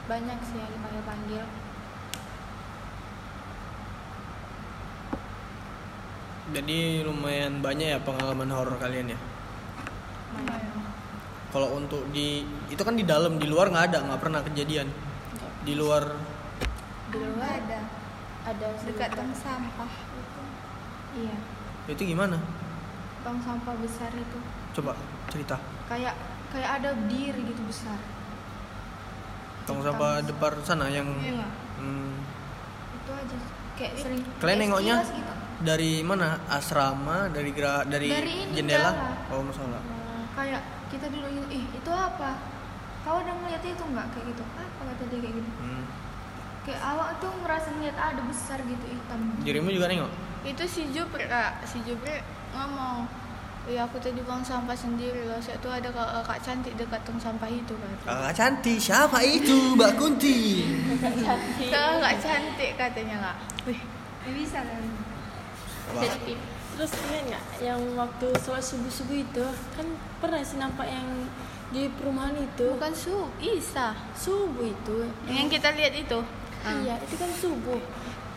Banyak 0.06 0.38
sih 0.46 0.62
yang 0.62 0.70
dipanggil-panggil. 0.78 1.42
Jadi 6.54 7.02
lumayan 7.02 7.58
banyak 7.58 7.98
ya 7.98 7.98
pengalaman 7.98 8.54
horor 8.54 8.78
kalian 8.78 9.10
ya. 9.10 9.18
Kalau 11.50 11.74
untuk 11.74 12.06
di 12.14 12.46
itu 12.70 12.78
kan 12.78 12.94
di 12.94 13.02
dalam, 13.02 13.42
di 13.42 13.50
luar 13.50 13.74
nggak 13.74 13.90
ada, 13.90 13.98
nggak 14.06 14.20
pernah 14.22 14.40
kejadian. 14.46 14.86
Di 15.66 15.74
luar 15.74 16.14
Di 17.10 17.18
luar 17.18 17.58
ada 17.58 17.80
ada 18.46 18.66
dekat 18.86 19.18
tong 19.18 19.34
sampah 19.34 19.92
Iya. 21.18 21.36
itu 21.90 22.14
gimana? 22.14 22.38
Tong 23.20 23.38
sampah 23.38 23.74
besar 23.76 24.10
itu. 24.10 24.38
Coba 24.72 24.92
cerita. 25.26 25.56
Kayak 25.86 26.14
kayak 26.48 26.70
ada 26.78 26.90
berdiri 26.94 27.42
gitu 27.44 27.62
besar. 27.62 27.98
Tong 29.64 29.80
sampah 29.80 30.20
depan 30.20 30.52
sana 30.62 30.88
yang 30.88 31.04
Iya 31.18 31.44
hmm, 31.76 32.12
Itu 32.94 33.10
aja 33.12 33.36
kayak 33.74 33.92
sering 33.94 34.20
Kalian 34.38 34.58
nengoknya 34.64 34.96
gitu. 35.02 35.32
dari 35.60 36.00
mana? 36.00 36.40
Asrama, 36.46 37.28
dari 37.28 37.50
gera, 37.52 37.84
dari, 37.84 38.08
Dari 38.08 38.32
ini, 38.42 38.52
jendela? 38.54 38.90
jalan. 38.90 39.28
Oh, 39.28 39.42
masalah. 39.42 39.82
kayak 40.32 40.62
kita 40.88 41.06
dulu 41.08 41.26
gitu 41.28 41.48
ih 41.52 41.66
itu 41.68 41.90
apa 41.90 42.38
kau 43.02 43.18
udah 43.18 43.34
ngeliat 43.36 43.58
itu 43.60 43.82
nggak 43.82 44.06
kayak 44.08 44.24
gitu 44.28 44.42
apa 44.48 44.82
kata 44.86 45.02
dia 45.04 45.18
kayak 45.18 45.34
gitu 45.34 45.50
Hmm. 45.58 45.84
kayak 46.62 46.78
awak 46.80 47.18
tuh 47.18 47.32
ngerasa 47.36 47.68
ngeliat 47.74 47.96
ada 47.98 48.22
besar 48.22 48.58
gitu 48.62 48.86
hitam 48.86 49.20
Dirimu 49.42 49.68
juga 49.68 49.86
nengok? 49.86 50.10
itu 50.44 50.62
si 50.64 50.82
Jupri 50.88 51.26
kak 51.26 51.66
si 51.66 51.82
Jupri 51.82 52.22
ngomong. 52.54 53.08
Ya 53.68 53.84
aku 53.84 54.00
tadi 54.00 54.24
buang 54.24 54.40
sampah 54.40 54.72
sendiri 54.72 55.28
loh. 55.28 55.36
Saya 55.44 55.60
tuh 55.60 55.68
ada 55.68 55.92
kakak, 55.92 56.24
kakak 56.24 56.40
cantik 56.40 56.72
dekat 56.80 57.00
tong 57.04 57.20
sampah 57.20 57.52
itu 57.52 57.76
kan 57.76 57.92
Kakak 58.00 58.32
cantik, 58.32 58.78
siapa 58.80 59.20
itu? 59.20 59.76
Mbak 59.76 59.92
Kunti. 60.00 60.64
kakak 61.68 62.14
cantik 62.16 62.70
katanya 62.80 63.16
kak. 63.28 63.36
Wih. 63.68 63.80
Ini 64.24 64.30
bisa 64.32 64.60
kan 64.64 64.82
Jadi 66.00 66.36
Terus 66.78 66.94
ingat 67.10 67.22
nggak 67.26 67.44
yang 67.58 67.82
waktu 67.98 68.26
sholat 68.38 68.62
subuh 68.62 68.86
subuh 68.86 69.18
itu? 69.18 69.42
Kan 69.74 69.98
pernah 70.22 70.38
sih 70.46 70.62
nampak 70.62 70.86
yang 70.86 71.26
di 71.74 71.90
perumahan 71.90 72.38
itu. 72.38 72.70
Bukan 72.78 72.94
su 72.94 73.26
Isa 73.42 73.98
subuh 74.14 74.62
itu. 74.62 75.02
Yang 75.26 75.58
kita 75.58 75.74
lihat 75.74 75.90
itu. 75.98 76.22
Iya 76.62 76.94
itu 77.02 77.14
kan 77.18 77.30
subuh. 77.34 77.82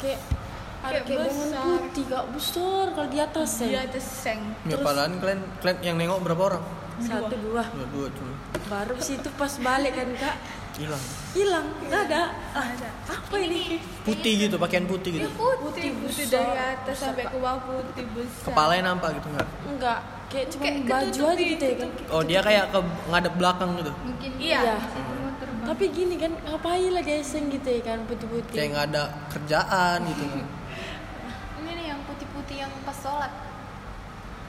Kayak 0.01 0.25
Kayak 0.81 1.03
kayak 1.05 1.19
bangun 1.21 1.49
besar. 1.49 1.63
putih 1.65 2.05
kak. 2.09 2.23
Besar 2.33 2.85
kalau 2.97 3.09
di 3.09 3.19
atas 3.21 3.49
di 3.61 3.65
ya 3.69 3.79
atas 3.85 4.05
seng. 4.05 4.39
Ya 4.65 4.77
padahal 4.81 5.13
kalian, 5.21 5.41
kalian 5.61 5.77
yang 5.85 5.95
nengok 6.01 6.19
berapa 6.25 6.43
orang? 6.55 6.65
satu 7.01 7.33
dua. 7.33 7.63
Dua, 7.73 7.85
dua 7.89 8.07
cuma. 8.13 8.33
baru 8.69 8.93
situ 9.01 9.29
pas 9.33 9.53
balik 9.57 9.93
kan 9.97 10.09
kak. 10.17 10.35
Hilang. 10.77 11.03
hilang. 11.33 11.67
Nggak 11.85 12.01
ada. 12.09 12.21
Ah, 12.55 12.65
apa 13.09 13.35
ini? 13.41 13.81
Putih 14.05 14.47
gitu, 14.47 14.55
pakaian 14.61 14.85
putih 14.87 15.19
gitu. 15.19 15.29
putih 15.35 15.91
putih 15.97 16.25
dari 16.29 16.53
atas 16.57 16.95
sampai 16.97 17.25
ke 17.27 17.37
bawah 17.37 17.59
putih 17.61 18.05
besar. 18.13 18.45
Kepalanya 18.53 18.83
nampak 18.93 19.17
gitu 19.19 19.27
enggak? 19.33 19.47
enggak 19.67 19.99
kayak 20.31 20.47
cuma 20.47 20.63
Kayak 20.63 20.79
baju 20.87 21.21
aja 21.27 21.43
gitu 21.43 21.63
ya 21.67 21.75
kan 21.75 21.89
Oh, 22.07 22.21
dia 22.23 22.39
kayak 22.39 22.65
ke 22.71 22.79
ngadep 23.11 23.33
belakang 23.35 23.69
gitu. 23.83 23.91
mungkin 23.99 24.31
iya. 24.39 24.59
Iya. 24.63 24.77
tapi 25.61 25.83
gini 25.93 26.15
kan 26.17 26.31
ngapain 26.41 26.89
lah 26.89 27.03
geseng 27.05 27.51
gitu 27.53 27.69
ya 27.69 27.81
kan 27.85 27.99
putih-putih. 28.07 28.55
Kayak 28.55 28.69
nggak 28.73 28.85
ada 28.95 29.03
kerjaan 29.29 29.99
gitu 30.07 30.23
nih 31.61 31.85
yang 31.93 32.01
putih-putih 32.03 32.57
yang 32.65 32.73
pas 32.91 32.97
sholat. 32.99 33.31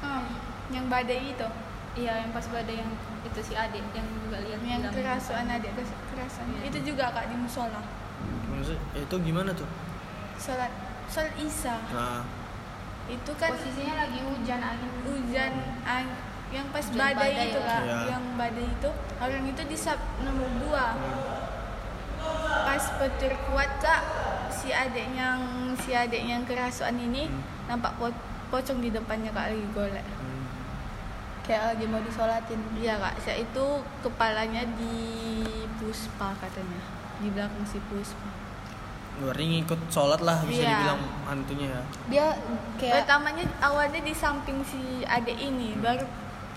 Hmm, 0.03 0.27
yang 0.69 0.91
badai 0.91 1.31
itu? 1.31 1.49
Iya, 1.95 2.27
yang 2.27 2.31
pas 2.35 2.43
badai 2.45 2.75
yang 2.75 2.91
itu 3.23 3.39
si 3.41 3.55
adik 3.55 3.87
yang 3.93 4.09
juga 4.19 4.43
lihat 4.43 4.61
yang 4.61 4.83
kerasuan 4.91 5.47
adik 5.47 5.71
kes- 5.73 5.95
kerasan 6.11 6.51
itu 6.59 6.79
juga 6.83 7.15
kak 7.15 7.31
di 7.31 7.39
musola. 7.39 7.79
Maksud, 8.51 8.79
itu 8.93 9.15
gimana 9.23 9.55
tuh? 9.55 9.69
sholat 10.35 10.75
sholat 11.07 11.31
isya. 11.39 11.79
Nah, 11.95 12.27
itu 13.07 13.31
kan 13.39 13.55
posisinya 13.55 13.95
lagi 13.97 14.19
hujan 14.21 14.59
angin. 14.61 14.91
hujan 15.07 15.53
ang- 15.87 16.19
yang 16.51 16.67
pas 16.69 16.83
Hujan 16.83 16.99
badai, 16.99 17.31
badai 17.31 17.47
itu 17.47 17.61
ya. 17.61 17.69
kak 17.69 17.81
Iya. 17.81 17.99
yang 18.11 18.25
badai 18.35 18.67
itu 18.67 18.91
orang 19.17 19.43
itu 19.47 19.63
di 19.63 19.77
sub 19.79 20.01
nomor 20.19 20.51
dua. 20.59 20.87
Pas 22.65 22.85
petir 22.99 23.39
kuat 23.45 23.71
kak 23.79 24.03
si 24.51 24.69
adik 24.69 25.07
yang 25.13 25.39
si 25.77 25.93
adik 25.93 26.23
yang 26.23 26.43
kerasuan 26.43 26.97
ini 26.97 27.31
nampak 27.65 27.95
po- 27.97 28.19
pocong 28.53 28.79
di 28.79 28.89
depannya 28.89 29.33
kak 29.33 29.49
lagi 29.49 29.67
golek 29.73 30.05
hmm. 30.05 30.45
Kayak 31.43 31.75
lagi 31.75 31.85
mau 31.87 31.99
disolatin. 31.99 32.61
iya 32.77 32.95
kak 32.97 33.19
saya 33.19 33.41
itu 33.41 33.65
kepalanya 33.99 34.63
di 34.77 34.95
puspa 35.75 36.31
katanya 36.37 36.79
di 37.19 37.29
belakang 37.29 37.65
si 37.65 37.81
puspa 37.83 38.29
berarti 39.15 39.45
ngikut 39.47 39.81
sholat 39.89 40.21
lah 40.21 40.41
bisa 40.41 40.63
Iya. 40.63 40.71
dibilang 40.73 41.01
hantunya 41.23 41.69
ya. 41.69 41.83
Dia 42.09 42.27
kayak 42.77 42.95
pertamanya 43.03 43.45
awalnya 43.61 44.01
di 44.01 44.13
samping 44.13 44.63
si 44.63 44.81
adik 45.05 45.37
ini 45.37 45.77
baru 45.77 46.09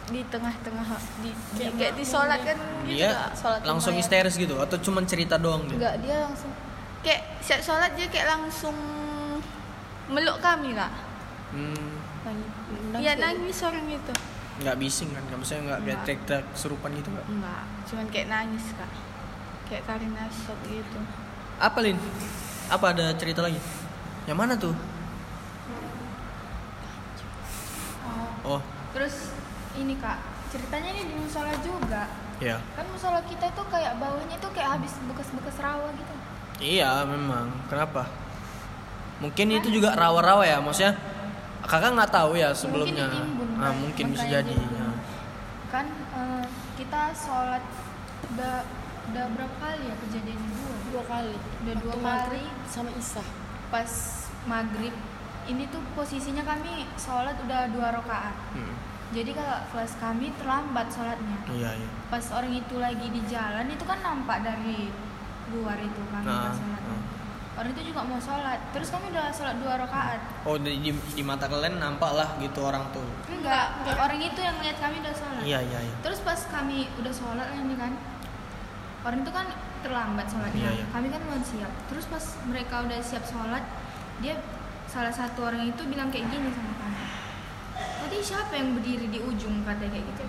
di 0.06 0.22
tengah-tengah 0.24 0.88
di, 1.20 1.34
di 1.52 1.64
kayak 1.74 1.94
di 1.94 2.06
sholat 2.06 2.40
kan 2.40 2.58
gitu 2.86 3.02
Dia 3.02 3.28
sholat 3.34 3.60
langsung 3.62 3.92
lumayan. 3.92 4.06
histeris 4.06 4.36
gitu 4.38 4.56
atau 4.56 4.78
cuma 4.78 5.02
cerita 5.04 5.36
doang 5.36 5.66
dia? 5.66 5.76
enggak 5.76 5.96
dia 6.00 6.16
langsung 6.22 6.52
kayak 7.02 7.22
siap 7.42 7.60
sholat 7.60 7.92
dia 7.92 8.08
kayak 8.08 8.28
langsung 8.30 8.78
meluk 10.08 10.38
kami 10.40 10.72
kak 10.72 10.94
Hmm, 11.56 11.92
nangis. 12.22 12.52
Iya 12.96 13.12
kayak 13.12 13.18
nangis 13.18 13.58
orang 13.62 13.86
itu 13.88 14.14
nggak 14.56 14.76
bising 14.76 15.10
kan? 15.10 15.20
Nggak 15.22 15.38
maksudnya 15.38 15.62
nggak 15.62 15.80
kayak 15.80 15.88
Nggak. 15.90 16.04
teriak-teriak 16.06 16.46
serupan 16.54 16.92
gitu 16.94 17.10
nggak? 17.10 17.26
enggak 17.28 17.64
cuman 17.86 18.06
kayak 18.08 18.28
nangis 18.30 18.66
kak 18.72 18.92
kayak 19.66 19.84
Karina 19.84 20.24
shock 20.28 20.60
gitu 20.64 21.00
Apa 21.58 21.80
Lin? 21.80 21.98
Apa 22.68 22.86
ada 22.92 23.06
cerita 23.16 23.40
lagi? 23.40 23.60
Yang 24.24 24.38
mana 24.38 24.54
tuh? 24.56 24.76
Oh, 28.46 28.62
terus 28.92 29.34
ini 29.74 29.98
kak 29.98 30.22
ceritanya 30.54 30.94
ini 30.94 31.04
di 31.10 31.16
musola 31.18 31.52
juga 31.60 32.06
ya. 32.38 32.62
kan 32.78 32.86
musola 32.88 33.20
kita 33.26 33.50
itu 33.50 33.64
kayak 33.66 33.98
bawahnya 33.98 34.38
itu 34.38 34.50
kayak 34.54 34.78
habis 34.78 34.94
bekas-bekas 35.04 35.58
rawa 35.60 35.90
gitu 35.92 36.14
Iya, 36.56 37.04
memang. 37.04 37.52
Kenapa? 37.68 38.08
Mungkin 39.20 39.52
itu 39.52 39.68
juga 39.68 39.92
rawa-rawa 39.92 40.48
ya, 40.48 40.64
maksudnya 40.64 40.96
kakak 41.66 41.92
nggak 41.92 42.12
tahu 42.12 42.32
ya 42.34 42.50
sebelumnya. 42.52 43.06
ditimbun, 43.08 43.50
ah, 43.56 43.70
kan? 43.70 43.74
mungkin 43.76 44.06
bisa 44.10 44.26
jadi. 44.28 44.54
ya. 44.54 44.88
kan 45.68 45.86
eh, 45.90 46.46
kita 46.76 47.02
sholat 47.12 47.64
udah 48.28 48.56
udah 49.06 49.26
berapa 49.32 49.56
kali 49.60 49.84
ya 49.84 49.96
kejadiannya 50.00 50.50
dua 50.52 50.76
dua 50.88 51.04
kali 51.06 51.36
Udah 51.62 51.76
dua 51.78 51.96
kali. 51.96 52.44
sama 52.66 52.90
isya 52.92 53.22
pas 53.68 53.92
maghrib 54.46 54.94
ini 55.46 55.70
tuh 55.70 55.78
posisinya 55.94 56.42
kami 56.42 56.90
sholat 56.96 57.38
udah 57.40 57.70
dua 57.70 57.94
rakaat 57.94 58.34
Hmm. 58.52 58.74
jadi 59.12 59.32
kalau 59.32 59.58
kelas 59.70 59.94
kami 59.96 60.34
terlambat 60.36 60.88
sholatnya 60.88 61.38
Iya 61.48 61.72
iya. 61.76 61.90
pas 62.08 62.26
orang 62.32 62.54
itu 62.56 62.76
lagi 62.78 63.08
di 63.08 63.22
jalan 63.26 63.66
itu 63.68 63.84
kan 63.84 64.00
nampak 64.00 64.42
dari 64.42 64.90
luar 65.52 65.78
itu 65.78 66.02
kami 66.08 66.26
Nah, 66.26 66.42
pas 66.44 66.56
sholat 66.56 66.82
nah. 66.82 67.02
Orang 67.56 67.72
itu 67.72 67.82
juga 67.92 68.02
mau 68.04 68.20
sholat. 68.20 68.60
Terus 68.76 68.88
kami 68.92 69.06
udah 69.16 69.32
sholat 69.32 69.56
dua 69.64 69.74
rakaat. 69.80 70.20
Oh 70.44 70.60
di, 70.60 70.76
di, 70.84 70.92
di 70.92 71.24
mata 71.24 71.48
kalian 71.48 71.80
nampak 71.80 72.12
lah 72.12 72.36
gitu 72.44 72.60
orang 72.68 72.84
tuh. 72.92 73.04
enggak 73.32 73.80
orang 73.96 74.20
itu 74.20 74.40
yang 74.44 74.60
lihat 74.60 74.78
kami 74.84 75.00
udah 75.00 75.16
sholat. 75.16 75.44
Iya 75.44 75.60
iya 75.64 75.80
iya. 75.80 75.96
terus 76.04 76.20
pas 76.22 76.40
kami 76.52 76.92
udah 77.00 77.14
sholat 77.16 77.48
ini 77.56 77.76
kan 77.80 77.96
orang 79.08 79.20
itu 79.24 79.32
kan 79.32 79.48
terlambat 79.86 80.28
sholatnya. 80.28 80.68
Iya, 80.68 80.72
iya. 80.84 80.86
kami 80.92 81.08
kan 81.08 81.22
belum 81.24 81.44
siap. 81.48 81.72
Terus 81.88 82.06
pas 82.12 82.24
mereka 82.44 82.76
udah 82.84 83.00
siap 83.00 83.24
sholat 83.24 83.64
dia 84.20 84.36
salah 84.92 85.12
satu 85.12 85.48
orang 85.48 85.64
itu 85.72 85.82
bilang 85.88 86.12
kayak 86.12 86.28
gini 86.28 86.52
sama 86.52 86.74
kami. 86.76 87.04
Tadi 87.76 88.18
siapa 88.20 88.54
yang 88.56 88.76
berdiri 88.76 89.08
di 89.08 89.20
ujung 89.24 89.64
kata 89.64 89.88
kayak 89.88 90.04
gitu? 90.04 90.24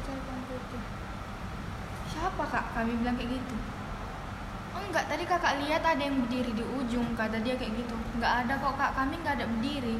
Siapa 2.14 2.42
kak? 2.48 2.64
Kami 2.74 2.92
bilang 3.02 3.18
kayak 3.18 3.34
gitu 3.34 3.75
oh 4.76 4.82
enggak. 4.84 5.04
Tadi 5.08 5.24
kakak 5.24 5.56
lihat 5.64 5.82
ada 5.82 6.02
yang 6.04 6.20
berdiri 6.20 6.52
di 6.52 6.64
ujung 6.64 7.16
kata 7.16 7.40
dia 7.40 7.56
kayak 7.56 7.72
gitu. 7.80 7.96
Enggak 8.20 8.44
ada 8.44 8.52
kok 8.60 8.74
kak. 8.76 8.92
Kami 8.92 9.14
enggak 9.24 9.34
ada 9.40 9.46
berdiri. 9.48 9.96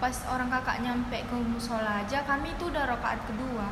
Pas 0.00 0.16
orang 0.28 0.48
kakak 0.52 0.80
nyampe 0.84 1.18
ke 1.24 1.36
musola 1.40 2.04
aja 2.04 2.24
kami 2.24 2.52
itu 2.52 2.68
udah 2.68 2.84
rakaat 2.88 3.20
kedua. 3.24 3.66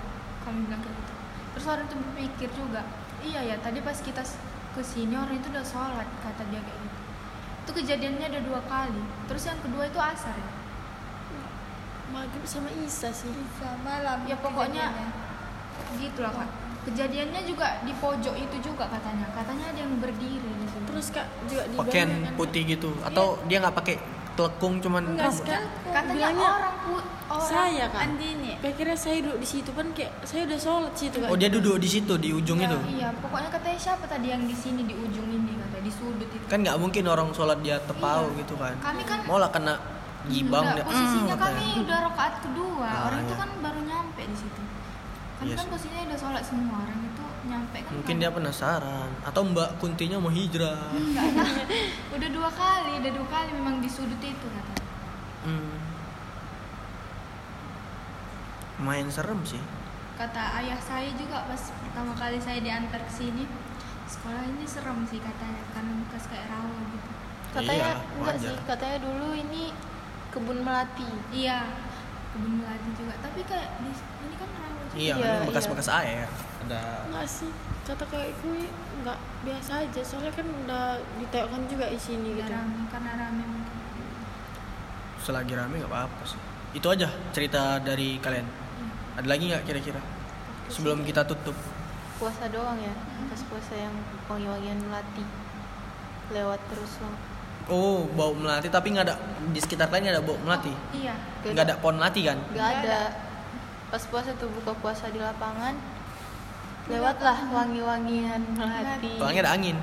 Kami 0.45 0.65
bilang 0.69 0.81
kayak 0.81 0.97
gitu. 0.97 1.13
Terus 1.57 1.65
orang 1.69 1.85
itu 1.89 1.97
berpikir 2.01 2.51
juga 2.57 2.83
iya 3.19 3.43
ya 3.43 3.59
tadi 3.59 3.83
pas 3.83 3.99
kita 3.99 4.23
s- 4.23 4.39
ke 4.71 4.79
sini 4.79 5.19
orang 5.19 5.43
itu 5.43 5.51
udah 5.51 5.65
sholat 5.67 6.07
kata 6.23 6.43
dia 6.55 6.61
kayak 6.63 6.81
gitu. 6.87 6.99
Itu 7.67 7.71
kejadiannya 7.83 8.27
ada 8.31 8.41
dua 8.45 8.61
kali. 8.69 9.03
Terus 9.29 9.43
yang 9.49 9.59
kedua 9.61 9.85
itu 9.91 9.99
asar 9.99 10.37
ya? 10.37 10.51
Maghrib 12.15 12.45
sama 12.49 12.71
isa 12.85 13.11
sih. 13.13 13.33
Malam 13.85 14.25
ya 14.25 14.37
pokoknya 14.39 14.87
gitulah 15.99 16.31
kak 16.31 16.68
kejadiannya 16.85 17.43
juga 17.43 17.83
di 17.83 17.93
pojok 17.95 18.35
itu 18.35 18.57
juga 18.63 18.85
katanya. 18.87 19.27
Katanya 19.33 19.65
ada 19.71 19.79
yang 19.79 19.95
berdiri 19.99 20.51
di 20.55 20.67
situ. 20.67 20.85
Terus 20.87 21.07
kak 21.11 21.27
juga 21.47 21.63
di 21.67 21.77
Pakaian 21.77 22.09
bawah 22.09 22.25
kan, 22.25 22.35
putih 22.37 22.63
gitu. 22.67 22.91
Atau 23.03 23.27
dia 23.47 23.59
nggak 23.59 23.77
pakai 23.77 23.97
telekung 24.35 24.79
cuman 24.79 25.03
enggak 25.15 25.35
kak. 25.43 25.63
Katanya 25.91 26.15
bilangnya 26.15 26.49
orang 26.55 26.75
put 26.87 27.05
orang 27.29 27.49
saya 27.51 27.85
kak. 27.91 28.01
Andini. 28.07 28.53
Pikirnya 28.59 28.97
saya 28.97 29.17
duduk 29.21 29.39
di 29.39 29.49
situ 29.49 29.71
kan 29.73 29.87
kayak 29.93 30.13
saya 30.23 30.43
udah 30.47 30.59
sholat 30.59 30.93
situ 30.95 31.17
kak. 31.19 31.29
Oh 31.29 31.37
dia 31.37 31.51
duduk 31.51 31.75
di 31.77 31.89
situ 31.89 32.15
di 32.17 32.31
ujung 32.31 32.59
Iya, 32.59 32.69
itu. 32.71 32.79
iya. 32.95 33.09
Pokoknya 33.19 33.51
katanya 33.51 33.79
siapa 33.79 34.05
tadi 34.07 34.27
yang 34.29 34.43
di 34.43 34.55
sini 34.55 34.87
di 34.87 34.95
ujung 34.95 35.27
ini 35.27 35.53
katanya 35.59 35.85
di 35.85 35.93
sudut 35.93 36.29
itu. 36.29 36.45
Kan 36.47 36.63
nggak 36.63 36.77
mungkin 36.79 37.03
orang 37.05 37.29
sholat 37.35 37.59
dia 37.61 37.77
tepau 37.83 38.31
Iya. 38.31 38.39
gitu 38.41 38.55
kan. 38.55 38.75
kami 38.79 39.03
kan 39.03 39.19
Mau 39.27 39.37
lah 39.37 39.51
kena 39.51 39.75
gibang 40.29 40.61
Enggak, 40.67 40.77
dia. 40.77 40.85
posisinya 40.85 41.35
"Hmm," 41.35 41.41
kami 41.41 41.55
katanya. 41.63 41.83
udah 41.83 41.99
rakaat 42.11 42.35
kedua. 42.43 42.87
Ah, 42.87 43.01
orang 43.09 43.21
itu 43.23 43.33
iya. 43.33 43.41
kan 43.41 43.51
baru 43.59 43.81
nyampe 43.83 44.23
di 44.23 44.37
situ 44.37 44.61
kami 45.39 45.49
Iya 45.49 45.57
kan 45.57 45.67
posisinya 45.69 46.03
udah 46.05 46.19
sholat 46.19 46.43
semua 46.43 46.77
orang 46.81 47.01
itu 47.01 47.25
nyampe 47.45 47.79
kan 47.79 47.91
Mungkin 47.93 48.11
kami- 48.13 48.21
dia 48.21 48.31
penasaran 48.33 49.11
atau 49.23 49.41
Mbak 49.45 49.71
Kuntinya 49.79 50.19
mau 50.19 50.29
hijrah. 50.29 50.91
Enggak 50.91 51.27
udah 52.11 52.29
dua 52.29 52.51
kali 52.51 52.93
udah 52.99 53.13
dua 53.13 53.27
kali 53.29 53.51
memang 53.53 53.79
di 53.79 53.89
sudut 53.89 54.19
itu 54.21 54.47
katanya 54.49 54.87
Hmm. 55.41 55.79
Main 58.81 59.07
serem 59.09 59.41
sih. 59.45 59.61
kata 60.15 60.43
ayah 60.59 60.75
saya 60.77 61.15
juga 61.15 61.47
pas 61.47 61.63
pertama 61.73 62.11
kali 62.13 62.37
saya 62.37 62.59
diantar 62.59 62.99
ke 62.99 63.13
sini 63.13 63.47
sekolah 64.05 64.43
ini 64.45 64.67
serem 64.67 65.07
sih 65.07 65.19
katanya 65.19 65.63
karena 65.71 65.95
bekas 66.01 66.27
kayak 66.27 66.47
rawa 66.49 66.75
gitu 66.89 67.11
Katanya 67.49 67.71
Iya, 67.71 67.95
enggak 68.13 68.35
wajar. 68.35 68.51
sih, 68.51 68.57
katanya 68.67 68.99
dulu 69.01 69.29
ini 69.33 69.63
kebun 70.29 70.59
melati. 70.61 71.07
iya 71.31 71.71
kebun 72.29 72.53
melati 72.61 72.91
juga 72.97 73.15
tapi 73.21 73.41
kayak 73.45 73.69
di 73.81 73.91
ini 73.95 74.37
kan 74.37 74.49
rawa 74.53 74.81
juga 74.85 74.97
Iya, 74.99 75.15
Iya, 75.17 75.33
kan 75.33 75.47
bekas-bekas 75.49 75.89
air. 75.93 76.27
Ada 76.67 76.81
enggak 77.09 77.27
sih 77.29 77.51
kata 77.89 78.05
kakekku 78.05 78.49
enggak 79.01 79.19
biasa 79.45 79.73
aja 79.81 80.01
soalnya 80.05 80.33
kan 80.37 80.45
udah 80.45 81.01
ditengokkan 81.23 81.63
juga 81.73 81.87
di 81.89 81.97
sini 81.97 82.37
Udah 82.37 82.45
gitu 82.45 82.53
rame 82.53 82.81
karena 82.93 83.11
rame 83.17 83.45
mungkin 83.49 83.77
selagi 85.19 85.53
rame 85.53 85.75
nggak 85.83 85.93
apa-apa 85.93 86.23
sih. 86.25 86.41
Itu 86.73 86.89
aja 86.89 87.09
cerita 87.33 87.77
dari 87.81 88.17
kalian. 88.17 88.47
Ada 89.19 89.27
lagi 89.29 89.45
nggak 89.51 89.65
kira-kira? 89.67 90.01
Sebelum 90.69 91.05
kita 91.05 91.25
tutup. 91.25 91.57
Puasa 92.17 92.49
doang 92.49 92.77
ya, 92.81 92.93
pas 93.29 93.41
puasa 93.49 93.75
yang 93.77 93.95
wangi-wangian 94.29 94.79
melati. 94.89 95.25
Lewat 96.33 96.61
terus 96.69 96.93
loh. 97.01 97.17
Oh, 97.69 98.09
bau 98.17 98.33
melati 98.33 98.69
tapi 98.69 98.91
nggak 98.91 99.05
ada 99.05 99.17
di 99.49 99.61
sekitar 99.61 99.89
kalian 99.89 100.09
nggak 100.09 100.17
ada 100.17 100.25
bau 100.25 100.39
melati. 100.41 100.73
iya 100.91 101.13
Nggak 101.45 101.65
ada 101.69 101.75
pohon 101.77 101.97
melati 101.97 102.21
kan? 102.25 102.39
Gak 102.51 102.69
ada. 102.81 102.99
Pas 103.89 104.03
puasa 104.05 104.33
tuh 104.37 104.49
buka 104.53 104.73
puasa 104.77 105.09
di 105.09 105.21
lapangan. 105.21 105.77
Lewatlah 106.89 107.39
wangi-wangian 107.53 108.41
melati. 108.57 109.21
Soalnya 109.21 109.41
ada 109.45 109.53
angin. 109.53 109.77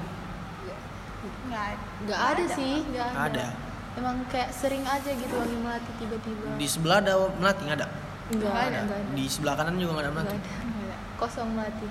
nggak 1.45 1.69
Gak 2.05 2.21
ada 2.33 2.43
sih, 2.51 2.81
gak 2.89 3.07
ada. 3.07 3.21
Ada. 3.29 3.47
Emang 3.95 4.17
kayak 4.27 4.49
sering 4.51 4.83
aja 4.83 5.07
gitu 5.07 5.31
wangi 5.31 5.57
melati 5.61 5.91
tiba-tiba. 5.95 6.57
Di 6.57 6.67
sebelah 6.67 6.97
ada 6.99 7.13
melati 7.37 7.61
nggak 7.63 7.79
ada? 7.79 7.87
Enggak 8.33 8.51
ada, 8.51 8.77
enggak 8.81 8.97
ada. 8.97 9.13
Di 9.13 9.23
sebelah 9.29 9.53
kanan 9.55 9.77
juga 9.77 9.91
nggak 9.95 10.03
ada 10.03 10.11
Nggak 10.11 10.25
melati. 10.25 10.49
ada. 10.49 10.97
Kosong 11.15 11.49
melati. 11.53 11.87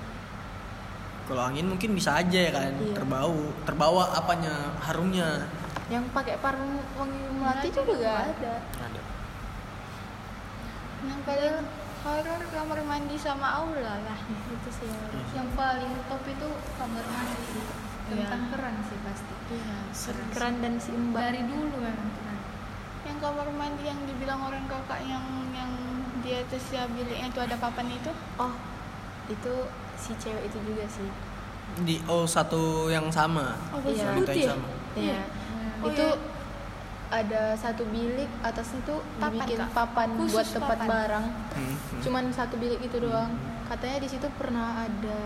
Kalau 1.25 1.41
angin 1.41 1.65
mungkin 1.65 1.91
bisa 1.97 2.21
aja 2.21 2.37
ya 2.37 2.53
kan, 2.53 2.69
Iya. 2.77 2.93
terbau, 2.93 3.33
terbawa 3.65 4.13
apanya, 4.13 4.53
harumnya. 4.85 5.49
Yang 5.87 6.05
pakai 6.11 6.37
parfum 6.39 6.81
wangi 6.97 7.21
melati 7.31 7.69
juga 7.69 7.93
gak 7.99 8.21
ada. 8.35 8.55
Ada. 8.81 9.03
yang 11.05 11.21
paling 11.21 11.57
horor 12.01 12.41
kamar 12.49 12.81
mandi 12.81 13.13
sama 13.15 13.61
aula 13.61 14.01
lah 14.01 14.19
Itu 14.25 14.71
sih. 14.73 14.89
yang 15.33 15.45
paling 15.53 15.93
top 16.09 16.25
itu 16.25 16.49
kamar 16.81 17.05
mandi 17.05 17.41
sih 17.45 17.65
tentang 18.07 18.43
keran 18.49 18.75
sih 18.85 18.99
pasti 19.01 19.35
Iya, 19.45 19.77
keren 20.33 20.55
dan 20.61 20.75
simba. 20.81 21.21
dari 21.23 21.45
dulu 21.45 21.77
keran 21.77 22.09
yang 23.05 23.19
kamar 23.21 23.49
mandi 23.53 23.85
yang 23.85 24.01
dibilang 24.09 24.41
orang 24.41 24.65
kakak 24.65 25.05
yang 25.05 25.21
yang 25.53 25.69
di 26.25 26.33
atasnya 26.35 26.89
biliknya 26.89 27.29
itu 27.29 27.41
ada 27.43 27.57
papan 27.61 27.93
itu 27.93 28.09
Oh, 28.41 28.53
itu 29.29 29.53
si 29.95 30.17
cewek 30.17 30.49
itu 30.49 30.57
juga 30.65 30.89
sih. 30.89 31.09
Di 31.81 32.01
oh 32.05 32.25
satu 32.25 32.89
yang 32.89 33.13
sama. 33.13 33.61
oh 33.71 33.81
Iya. 33.85 34.09
putih 34.17 34.33
yang 34.35 34.41
ya? 34.41 34.49
sama. 34.51 34.69
Iya. 34.97 35.21
Oh, 35.85 35.91
itu 35.93 36.07
iya. 36.09 36.17
ada 37.13 37.43
satu 37.55 37.85
bilik 37.93 38.31
atasnya 38.41 38.81
tuh 38.83 38.99
Papan, 39.21 39.31
dibikin 39.37 39.59
Kak. 39.61 39.71
papan 39.77 40.09
Khusus 40.17 40.33
buat 40.33 40.47
tempat 40.49 40.79
papan. 40.81 40.89
barang. 40.89 41.27
Hmm, 41.53 41.75
hmm. 41.77 42.01
Cuman 42.03 42.25
satu 42.33 42.55
bilik 42.57 42.81
itu 42.81 42.97
doang. 42.99 43.31
Katanya 43.69 43.99
di 44.01 44.09
situ 44.09 44.27
pernah 44.35 44.83
ada 44.83 45.19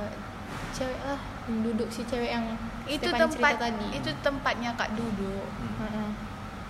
cewek 0.69 1.01
lah 1.03 1.21
duduk 1.49 1.89
si 1.89 2.05
cewek 2.05 2.29
yang 2.29 2.45
itu 2.87 3.09
tempat 3.09 3.57
cerita 3.57 3.67
tadi. 3.67 3.87
itu 3.99 4.11
tempatnya 4.21 4.71
kak 4.77 4.93
duduk 4.95 5.49
Heeh. 5.81 6.09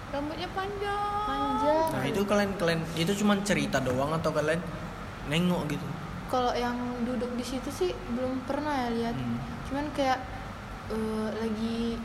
rambutnya 0.09 0.49
panjang 0.55 1.27
Panjang. 1.29 1.89
Nah 1.93 2.05
itu 2.07 2.23
kalian 2.25 2.51
kalian 2.57 2.81
itu 2.97 3.13
cuma 3.21 3.37
cerita 3.45 3.83
doang 3.83 4.15
atau 4.15 4.31
kalian 4.33 4.63
nengok 5.29 5.69
gitu? 5.69 5.85
Kalau 6.31 6.53
yang 6.57 6.75
duduk 7.05 7.29
di 7.37 7.45
situ 7.45 7.69
sih 7.69 7.91
belum 8.17 8.41
pernah 8.49 8.87
ya 8.87 8.89
lihat. 8.97 9.17
Hmm. 9.19 9.37
Cuman 9.69 9.85
kayak 9.93 10.21
eh, 10.89 11.29
lagi 11.37 12.01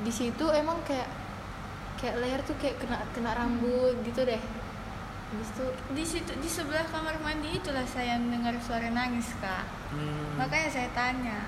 di 0.00 0.10
situ 0.10 0.44
emang 0.50 0.76
kayak 0.82 1.08
kayak 1.96 2.20
leher 2.20 2.40
tuh 2.42 2.56
kayak 2.56 2.76
kena 2.76 3.00
kena 3.10 3.32
rambut 3.32 3.96
gitu 4.02 4.20
deh. 4.22 4.40
Habis 5.26 5.48
itu 5.50 5.66
di 5.90 6.04
situ 6.06 6.32
di 6.36 6.46
sebelah 6.46 6.86
kamar 6.86 7.18
mandi 7.18 7.50
itulah 7.52 7.82
saya 7.82 8.14
mendengar 8.16 8.54
suara 8.58 8.88
nangis 8.88 9.34
kak 9.38 9.64
Hmm. 9.86 10.34
makanya 10.34 10.66
saya 10.68 10.88
tanya 10.90 11.46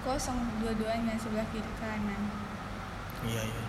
kosong 0.00 0.36
dua-duanya 0.60 1.16
sebelah 1.16 1.44
kiri 1.48 1.68
kanan 1.76 2.22
Iya 3.24 3.40
iya. 3.40 3.64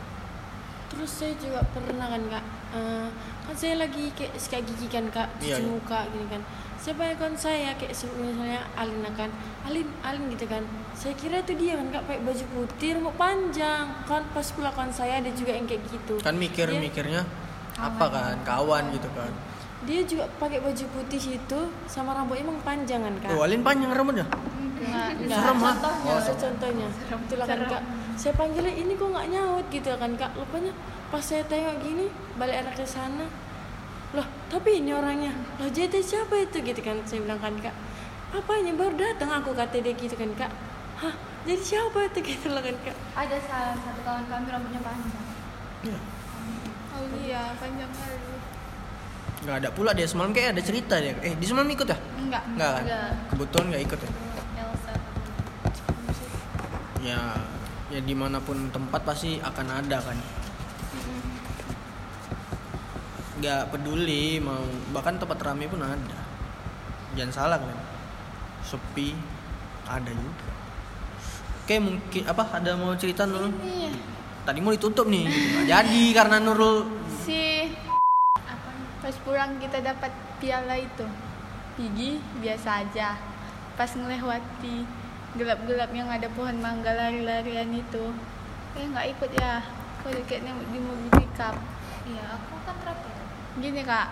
terus 0.87 1.07
saya 1.09 1.31
juga 1.35 1.63
pernah 1.71 2.07
kan 2.07 2.23
kak 2.27 2.45
eh, 2.75 3.07
kan 3.43 3.55
saya 3.55 3.79
lagi 3.79 4.11
kayak 4.13 4.35
sikat 4.35 4.67
gigi 4.67 4.87
kan 4.87 5.07
kak 5.09 5.27
cuci 5.35 5.47
Iya, 5.47 5.57
iya. 5.59 5.67
muka 5.67 5.99
gini 6.11 6.27
kan 6.27 6.41
siapa 6.79 7.03
yang 7.03 7.19
kan 7.19 7.33
saya 7.35 7.75
kayak 7.75 7.91
misalnya 7.91 8.63
Alin 8.73 9.03
kan 9.11 9.27
Alin 9.61 9.87
Alin 9.99 10.31
gitu 10.31 10.47
kan 10.47 10.63
saya 10.95 11.11
kira 11.13 11.39
itu 11.39 11.51
dia 11.53 11.75
kan 11.75 11.91
kak 11.91 12.03
pakai 12.05 12.23
baju 12.23 12.45
putih 12.49 12.89
rambut 12.95 13.15
panjang 13.15 13.85
kan 14.03 14.23
pas 14.31 14.47
pula 14.47 14.71
kawan 14.71 14.87
saya 14.89 15.19
ada 15.19 15.27
juga 15.31 15.51
yang 15.51 15.67
kayak 15.67 15.83
gitu 15.85 16.15
Kan 16.17 16.35
mikir 16.35 16.65
Dia- 16.65 16.79
mikirnya 16.79 17.21
apa 17.75 18.05
kan 18.07 18.35
kawan 18.43 18.91
gitu 18.91 19.07
kan. 19.11 19.31
dia 19.79 20.03
juga 20.03 20.27
pakai 20.35 20.59
baju 20.59 20.85
putih 20.89 21.15
situ 21.15 21.59
sama 21.85 22.11
rambut 22.11 22.35
emang 22.35 22.59
panjang 22.61 22.99
kan 22.99 23.15
kak 23.17 23.31
Oh, 23.31 23.43
Alin 23.43 23.59
panjang 23.59 23.91
rambutnya. 23.91 24.27
Enggak, 24.79 25.07
enggak. 25.13 25.37
Serem, 25.37 25.59
ah. 25.59 25.75
Contohnya, 25.75 26.07
Oh, 26.09 26.19
itu 26.21 26.33
contohnya. 26.37 26.87
Itulah 27.07 27.45
kan 27.45 27.59
kak. 27.69 27.81
Saya 28.15 28.33
panggilnya 28.33 28.73
ini 28.73 28.93
kok 28.95 29.07
nggak 29.07 29.27
nyaut 29.29 29.65
gitu 29.69 29.91
kan 29.93 30.11
kak. 30.15 30.31
Rupanya 30.33 30.71
pas 31.07 31.19
saya 31.19 31.43
tengok 31.45 31.75
gini 31.79 32.05
balik 32.35 32.55
arah 32.57 32.73
ke 32.73 32.83
sana. 32.83 33.27
Loh, 34.11 34.25
tapi 34.47 34.77
ini 34.77 34.89
orangnya. 34.89 35.29
Loh, 35.57 35.69
jadi 35.69 35.99
siapa 35.99 36.33
itu 36.35 36.57
gitu 36.59 36.81
kan? 36.81 36.97
Saya 37.03 37.21
bilang 37.21 37.37
kan 37.37 37.53
kak. 37.55 37.75
Apanya 38.31 38.73
baru 38.73 38.93
datang 38.93 39.29
aku 39.31 39.53
kata 39.53 39.77
dia 39.77 39.93
gitu 39.93 40.13
kan 40.13 40.29
kak. 40.35 40.51
Hah, 40.97 41.13
jadi 41.43 41.61
siapa 41.61 41.97
itu 42.05 42.19
gitu 42.29 42.47
loh 42.49 42.59
kan 42.59 42.75
kak. 42.79 42.97
ada 43.15 43.37
salah 43.41 43.75
satu 43.75 44.01
kawan 44.01 44.23
kami 44.25 44.47
rambutnya 44.47 44.81
panjang 44.81 45.25
Iya. 45.79 45.99
Aulia 46.91 47.43
panjang 47.55 47.87
kali 47.89 48.17
nggak 49.39 49.55
ada 49.55 49.69
pula 49.71 49.95
dia 49.95 50.03
semalam 50.03 50.35
kayak 50.35 50.51
ada 50.51 50.59
cerita 50.59 50.99
dia 50.99 51.15
eh 51.23 51.31
di 51.31 51.47
semalam 51.47 51.71
ikut 51.71 51.87
ya 51.87 51.95
enggak 52.19 52.43
nggak 52.59 52.71
kan 52.75 52.83
Nggak. 52.83 53.09
kebetulan 53.31 53.65
nggak 53.71 53.83
ikut 53.87 53.99
ya 54.03 54.09
Elsa 54.59 54.93
ya 56.99 57.19
ya 57.87 57.99
di 58.03 58.11
mana 58.11 58.43
pun 58.43 58.67
tempat 58.67 58.99
pasti 58.99 59.39
akan 59.39 59.67
ada 59.79 59.97
kan 60.03 60.17
nggak 63.39 63.71
peduli 63.71 64.43
mau 64.43 64.59
bahkan 64.91 65.15
tempat 65.15 65.39
ramai 65.39 65.71
pun 65.71 65.79
ada. 65.79 66.19
Jangan 67.15 67.31
salah 67.31 67.57
kan 67.57 67.71
sepi 68.67 69.15
ada 69.87 70.11
juga. 70.11 70.51
Oke 71.63 71.75
mungkin 71.79 72.23
apa 72.27 72.43
ada 72.59 72.75
mau 72.75 72.91
cerita 72.99 73.23
Nurul? 73.23 73.55
Nih, 73.63 73.95
tadi 74.43 74.59
mau 74.59 74.75
ditutup 74.75 75.07
nih 75.07 75.23
nggak 75.25 75.65
jadi 75.71 76.03
karena 76.11 76.37
Nurul. 76.43 76.83
Si 77.23 77.71
pas 78.99 79.15
pulang 79.23 79.55
kita 79.63 79.79
dapat 79.79 80.11
piala 80.43 80.75
itu. 80.75 81.07
Pigi 81.79 82.19
biasa 82.43 82.83
aja. 82.83 83.15
Pas 83.79 83.87
ngelewati 83.95 84.83
gelap-gelap 85.39 85.95
yang 85.95 86.11
ada 86.11 86.27
pohon 86.35 86.59
mangga 86.59 86.91
lari-larian 86.91 87.71
itu. 87.71 88.11
Eh 88.75 88.83
nggak 88.83 89.15
ikut 89.15 89.31
ya. 89.39 89.63
Kok 90.03 90.11
kayaknya 90.27 90.51
di 90.75 90.79
mobil 90.83 91.07
pickup. 91.15 91.55
Iya 92.09 92.25
aku 92.35 92.53
kan 92.67 92.75
terakhir 92.83 93.18
gini 93.57 93.81
kak. 93.81 94.07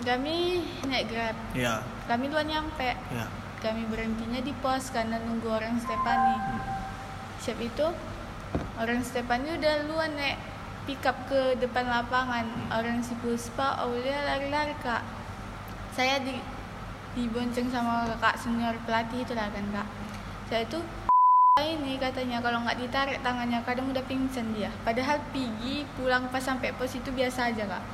Kami 0.00 0.64
naik 0.88 1.12
grab. 1.12 1.36
Ya 1.52 1.84
kami 2.08 2.32
dua 2.32 2.40
nyampe. 2.40 2.96
Ya 2.96 3.26
kami 3.60 3.84
berhentinya 3.92 4.40
di 4.40 4.56
pos 4.64 4.88
karena 4.88 5.20
nunggu 5.20 5.52
orang 5.52 5.76
Stefani 5.76 6.36
siap 7.36 7.60
itu 7.60 7.84
orang 8.80 9.04
Stefani 9.04 9.60
udah 9.60 9.84
luan 9.84 10.16
naik 10.16 10.40
pickup 10.88 11.28
ke 11.28 11.60
depan 11.60 11.84
lapangan. 11.84 12.48
Orang 12.72 13.04
si 13.04 13.12
Puspa 13.20 13.84
Aulia 13.84 14.24
lari-lari 14.24 14.72
kak. 14.80 15.04
Saya 15.92 16.24
di 16.24 16.40
dibonceng 17.12 17.68
sama 17.68 18.06
kakak 18.16 18.38
senior 18.40 18.72
pelatih 18.88 19.20
itu 19.20 19.36
lah 19.36 19.52
kan 19.52 19.66
kak. 19.68 19.88
Saya 20.48 20.64
itu 20.64 20.80
ini 21.76 22.00
katanya 22.00 22.40
kalau 22.40 22.64
nggak 22.64 22.80
ditarik 22.80 23.20
tangannya 23.20 23.60
kadang 23.68 23.92
udah 23.92 24.04
pingsan 24.08 24.56
dia. 24.56 24.72
Padahal 24.80 25.20
Pigi 25.36 25.84
pulang 26.00 26.32
pas 26.32 26.40
sampai 26.40 26.72
pos 26.72 26.96
itu 26.96 27.12
biasa 27.12 27.52
aja 27.52 27.68
kak 27.68 27.84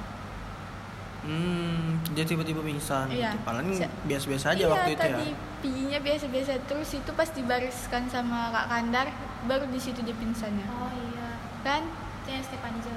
hmm 1.27 2.15
dia 2.15 2.25
tiba-tiba 2.25 2.63
pingsan. 2.63 3.11
Iya. 3.13 3.35
gitu. 3.35 3.83
Sa- 3.83 3.93
biasa-biasa 4.07 4.47
aja 4.55 4.65
iya, 4.65 4.69
waktu 4.73 4.91
itu 4.95 5.03
ya. 5.03 5.17
tadi 5.19 5.29
piginya 5.61 5.99
biasa-biasa 6.01 6.53
terus 6.71 6.91
itu 6.95 7.11
pas 7.13 7.29
dibariskan 7.29 8.03
sama 8.09 8.55
Kak 8.55 8.67
Kandar 8.71 9.07
baru 9.45 9.67
di 9.69 9.81
situ 9.83 10.01
dia 10.07 10.17
pingsannya. 10.17 10.65
oh 10.71 10.91
iya. 10.95 11.29
Kan? 11.67 11.83
Itu 12.23 12.29
yang 12.31 12.45
Stefan 12.47 12.75
Jel 12.81 12.97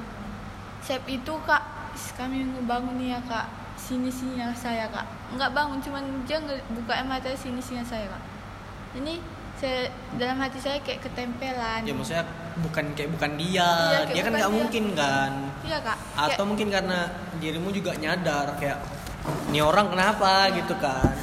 Sep 0.80 1.04
itu 1.10 1.34
Kak 1.44 1.64
kami 2.16 2.48
ngebangun 2.48 2.96
nih 2.96 3.18
ya 3.18 3.20
Kak. 3.28 3.48
Sini 3.80 4.12
sininya 4.12 4.54
saya 4.54 4.88
Kak. 4.94 5.36
Nggak 5.36 5.52
bangun 5.52 5.80
cuman 5.82 6.04
dia 6.24 6.40
buka 6.72 7.02
mata 7.04 7.34
sini 7.36 7.60
sininya 7.60 7.84
saya 7.84 8.08
Kak. 8.08 8.24
Ini 9.02 9.20
saya 9.60 9.92
dalam 10.16 10.40
hati 10.40 10.56
saya 10.62 10.80
kayak 10.80 11.04
ketempelan. 11.04 11.84
Ya 11.84 11.92
maksudnya 11.92 12.24
bukan 12.60 12.86
kayak 12.94 13.10
bukan 13.16 13.32
dia 13.36 13.64
Iya, 13.64 14.00
kayak 14.06 14.16
dia 14.16 14.24
kan 14.24 14.34
nggak 14.36 14.54
mungkin 14.54 14.86
kan. 14.94 15.32
Iya 15.64 15.78
Kak. 15.82 15.98
Atau 16.14 16.28
Kayak- 16.30 16.48
mungkin 16.48 16.68
karena 16.70 17.00
dirimu 17.38 17.70
juga 17.72 17.92
nyadar 17.96 18.48
kayak 18.56 18.80
ini 19.52 19.60
orang 19.60 19.92
kenapa? 19.92 20.50
Gitu 20.52 20.74
kan. 20.80 21.14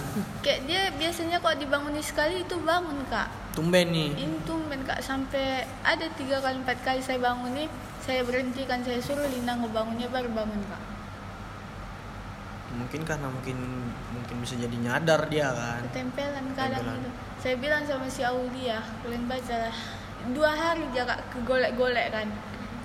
Kayak 0.45 0.61
dia 0.69 0.83
biasanya 0.95 1.39
kalau 1.41 1.57
dibangunin 1.59 2.05
sekali 2.05 2.43
itu 2.43 2.57
bangun 2.61 3.01
Kak. 3.09 3.29
Tumben 3.57 3.89
nih. 3.89 4.13
Ini 4.13 4.37
tumben 4.45 4.85
kak. 4.85 5.01
Sampai 5.01 5.65
ada 5.81 6.05
tiga 6.13 6.45
kali 6.45 6.61
empat 6.61 6.77
kali 6.85 7.01
saya 7.01 7.17
bangun 7.17 7.57
nih 7.57 7.69
saya 8.05 8.21
berhenti 8.21 8.69
kan 8.69 8.85
saya 8.85 9.01
suruh 9.01 9.25
Lina 9.25 9.57
ngebangunnya 9.57 10.13
baru 10.13 10.29
bangun 10.29 10.61
kak. 10.69 10.83
Mungkin 12.77 13.09
karena 13.09 13.33
mungkin 13.33 13.57
mungkin 14.13 14.37
bisa 14.45 14.61
jadi 14.61 14.77
nyadar 14.77 15.33
dia 15.33 15.49
kan. 15.49 15.81
Ketempelan 15.89 16.53
kadang 16.53 16.85
itu 17.01 17.09
saya 17.41 17.57
bilang 17.57 17.83
sama 17.89 18.05
si 18.07 18.21
Aulia 18.21 18.85
kalian 19.01 19.25
baca 19.25 19.57
lah 19.57 19.77
dua 20.33 20.51
hari 20.55 20.83
dia 20.91 21.05
kak 21.07 21.21
kegolek-golek 21.35 22.09
kan. 22.11 22.29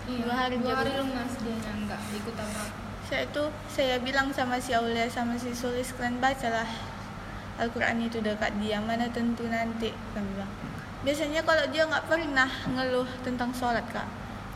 Dua 0.05 0.35
hari 0.35 0.59
dua 0.59 0.75
dia 0.75 0.77
hari 0.81 0.91
lunas 0.97 1.33
dia 1.39 1.55
nggak 1.57 2.01
ikut 2.19 2.35
apa 2.35 2.81
saya 3.11 3.27
itu 3.27 3.43
saya 3.67 3.99
bilang 3.99 4.31
sama 4.31 4.55
si 4.55 4.71
Aulia 4.71 5.03
sama 5.11 5.35
si 5.35 5.51
Sulis 5.51 5.91
kalian 5.99 6.23
bacalah 6.23 6.63
Al-Quran 7.59 8.07
itu 8.07 8.23
dekat 8.23 8.55
dia 8.63 8.79
mana 8.79 9.11
tentu 9.11 9.51
nanti 9.51 9.91
kami 10.15 10.31
bilang. 10.31 10.47
Biasanya 11.03 11.43
kalau 11.43 11.67
dia 11.75 11.83
nggak 11.83 12.07
pernah 12.07 12.47
ngeluh 12.71 13.05
tentang 13.27 13.51
sholat 13.51 13.83
kak. 13.91 14.07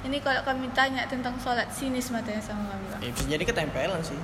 Ini 0.08 0.24
kalau 0.24 0.40
kami 0.48 0.72
tanya 0.72 1.04
tentang 1.04 1.36
sholat 1.36 1.68
sinis 1.68 2.08
matanya 2.16 2.40
sama 2.40 2.72
kami 2.72 2.86
kak. 2.96 3.00
Ya, 3.04 3.10
bisa 3.12 3.28
jadi 3.28 3.44
ketempelan 3.44 4.00
sih. 4.00 4.16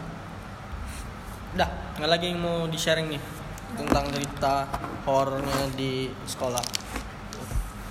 Udah 1.60 1.68
nggak 2.00 2.10
lagi 2.10 2.32
yang 2.32 2.40
mau 2.40 2.72
di 2.72 2.80
sharing 2.80 3.12
nih 3.12 3.22
tentang 3.76 4.08
cerita 4.16 4.64
horornya 5.04 5.68
di 5.76 6.08
sekolah 6.24 6.64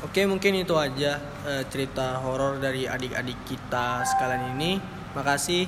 oke 0.04 0.20
mungkin 0.26 0.60
itu 0.60 0.74
aja 0.76 1.20
eh, 1.46 1.64
cerita 1.68 2.20
horor 2.20 2.58
dari 2.58 2.84
adik-adik 2.84 3.38
kita 3.46 4.04
sekalian 4.04 4.56
ini. 4.58 4.80
Makasih 5.16 5.66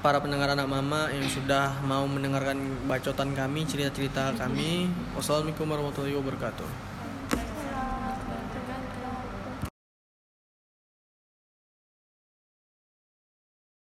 para 0.00 0.18
pendengar 0.18 0.52
anak 0.52 0.68
mama 0.70 1.12
yang 1.12 1.28
sudah 1.28 1.80
mau 1.84 2.08
mendengarkan 2.08 2.58
bacotan 2.88 3.36
kami 3.36 3.68
cerita-cerita 3.68 4.34
kami. 4.36 4.88
Wassalamualaikum 5.14 5.68
warahmatullahi 5.68 6.16
wabarakatuh 6.16 6.89